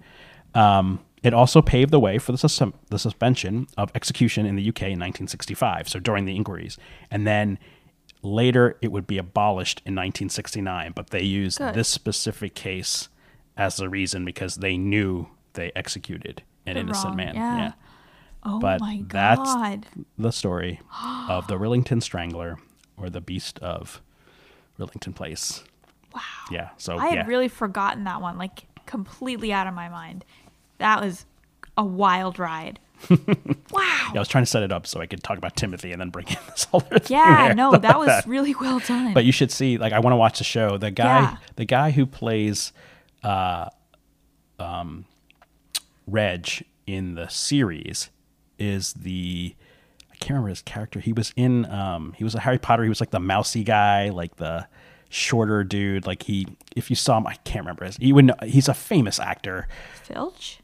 [0.55, 4.68] Um, it also paved the way for the, sus- the suspension of execution in the
[4.68, 5.88] UK in 1965.
[5.88, 6.76] So during the inquiries,
[7.11, 7.59] and then
[8.22, 10.92] later it would be abolished in 1969.
[10.95, 11.74] But they used Good.
[11.74, 13.09] this specific case
[13.57, 17.35] as the reason because they knew they executed an The innocent wrong- man.
[17.35, 17.73] yeah.
[18.47, 19.55] Oh But my that's
[20.19, 20.81] the story
[21.29, 22.59] of the Rillington Strangler
[22.99, 24.03] or the Beast of
[24.79, 25.65] Rillington Place.
[26.15, 26.21] Wow.
[26.51, 26.69] Yeah.
[26.77, 30.25] So I had really forgotten that one, like completely out of my mind.
[30.79, 31.25] That was
[31.77, 32.79] a wild ride.
[33.11, 33.17] wow.
[33.73, 36.01] Yeah, I was trying to set it up so I could talk about Timothy and
[36.01, 37.17] then bring in this other thing.
[37.17, 39.15] Yeah, no, that was really well done.
[39.15, 40.77] But you should see, like, I want to watch the show.
[40.79, 41.37] The guy, Yeah.
[41.57, 42.73] the guy who plays
[43.23, 43.71] uh,
[44.59, 45.05] um,
[46.07, 48.11] Reg in the series
[48.59, 49.55] is the
[50.13, 51.01] I can't remember his character.
[51.01, 52.83] He was in um, he was a Harry Potter.
[52.83, 54.67] He was like the mousy guy, like the
[55.09, 56.07] shorter dude.
[56.07, 56.47] Like he,
[56.77, 57.99] if you saw him, I can't remember his.
[58.01, 59.67] You would know, he's a famous actor.
[60.05, 60.61] Filch?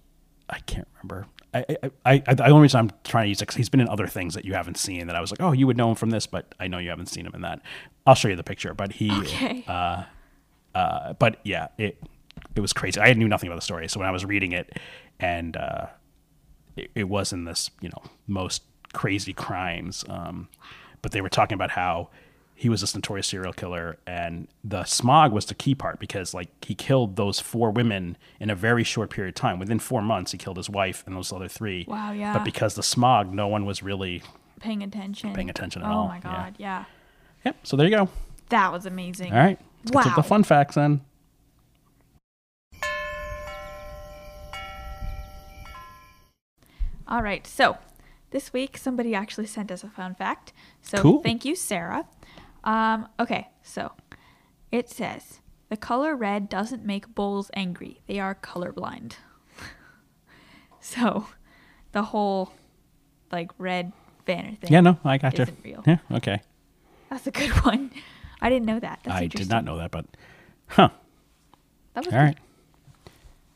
[0.49, 1.27] I can't remember.
[1.53, 3.81] I, I, I, I the only reason I'm trying to use it because he's been
[3.81, 5.89] in other things that you haven't seen that I was like, oh, you would know
[5.91, 7.61] him from this, but I know you haven't seen him in that.
[8.07, 9.65] I'll show you the picture, but he, Okay.
[9.67, 10.05] uh,
[11.15, 12.01] but yeah, it
[12.55, 13.01] it was crazy.
[13.01, 14.79] I knew nothing about the story, so when I was reading it,
[15.21, 15.87] and uh,
[16.77, 18.63] it, it was in this, you know, most
[18.93, 20.05] crazy crimes.
[20.09, 20.49] Um,
[21.03, 22.11] but they were talking about how
[22.55, 26.49] he was this notorious serial killer, and the smog was the key part because like
[26.65, 29.59] he killed those four women in a very short period of time.
[29.59, 31.87] Within four months, he killed his wife and those other three.
[31.89, 32.35] Wow, yeah.
[32.35, 34.23] But because the smog, no one was really.
[34.61, 35.33] Paying attention.
[35.33, 36.05] Paying attention at all.
[36.05, 36.85] oh my god, yeah.
[37.47, 37.57] Yep.
[37.63, 38.09] So there you go.
[38.51, 39.33] That was amazing.
[39.33, 39.59] All right.
[39.85, 40.17] Let's get to Wow.
[40.17, 41.01] the fun facts then.
[47.11, 47.77] All right, so
[48.31, 50.53] this week somebody actually sent us a fun fact.
[50.81, 51.23] So Cool.
[51.23, 52.07] thank you, Sarah.
[52.63, 53.93] Um, okay, so
[54.71, 59.15] it says the color red doesn't make bulls angry; they are colorblind.
[60.81, 61.27] so
[61.93, 62.53] the whole
[63.33, 63.93] like red
[64.25, 64.73] banner thing.
[64.73, 64.81] Yeah.
[64.81, 65.43] No, I got you.
[65.43, 65.83] Isn't real.
[65.87, 65.99] Yeah.
[66.13, 66.41] Okay.
[67.09, 67.91] That's a good one.
[68.41, 69.01] I didn't know that.
[69.03, 70.07] That's I did not know that, but
[70.69, 70.91] huh.
[71.95, 72.39] That was All right.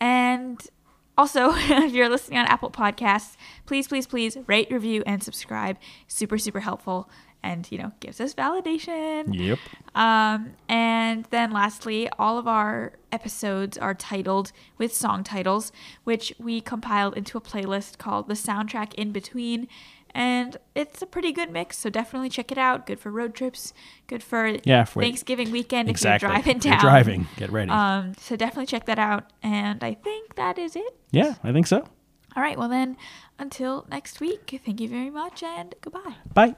[0.00, 0.64] and
[1.18, 3.36] also, if you're listening on Apple Podcasts,
[3.66, 5.76] please, please, please rate, review, and subscribe.
[6.06, 7.10] Super, super helpful.
[7.42, 9.34] And, you know, gives us validation.
[9.34, 9.58] yep.
[9.94, 15.72] Um, and then lastly, all of our episodes are titled with song titles,
[16.04, 19.68] which we compiled into a playlist called The Soundtrack in Between.
[20.12, 22.84] And it's a pretty good mix, so definitely check it out.
[22.84, 23.72] Good for road trips,
[24.08, 26.16] good for Yeah, Thanksgiving weekend Exactly.
[26.16, 26.80] if you're driving If you're down.
[26.82, 27.26] driving.
[27.36, 27.70] Get ready.
[27.70, 29.30] Um, so definitely check that out.
[29.42, 30.96] And I think that is it.
[31.12, 31.86] yeah, I think so.
[32.36, 32.96] All right, well then,
[33.38, 36.16] until next week, thank you very much and goodbye.
[36.34, 36.54] Bye.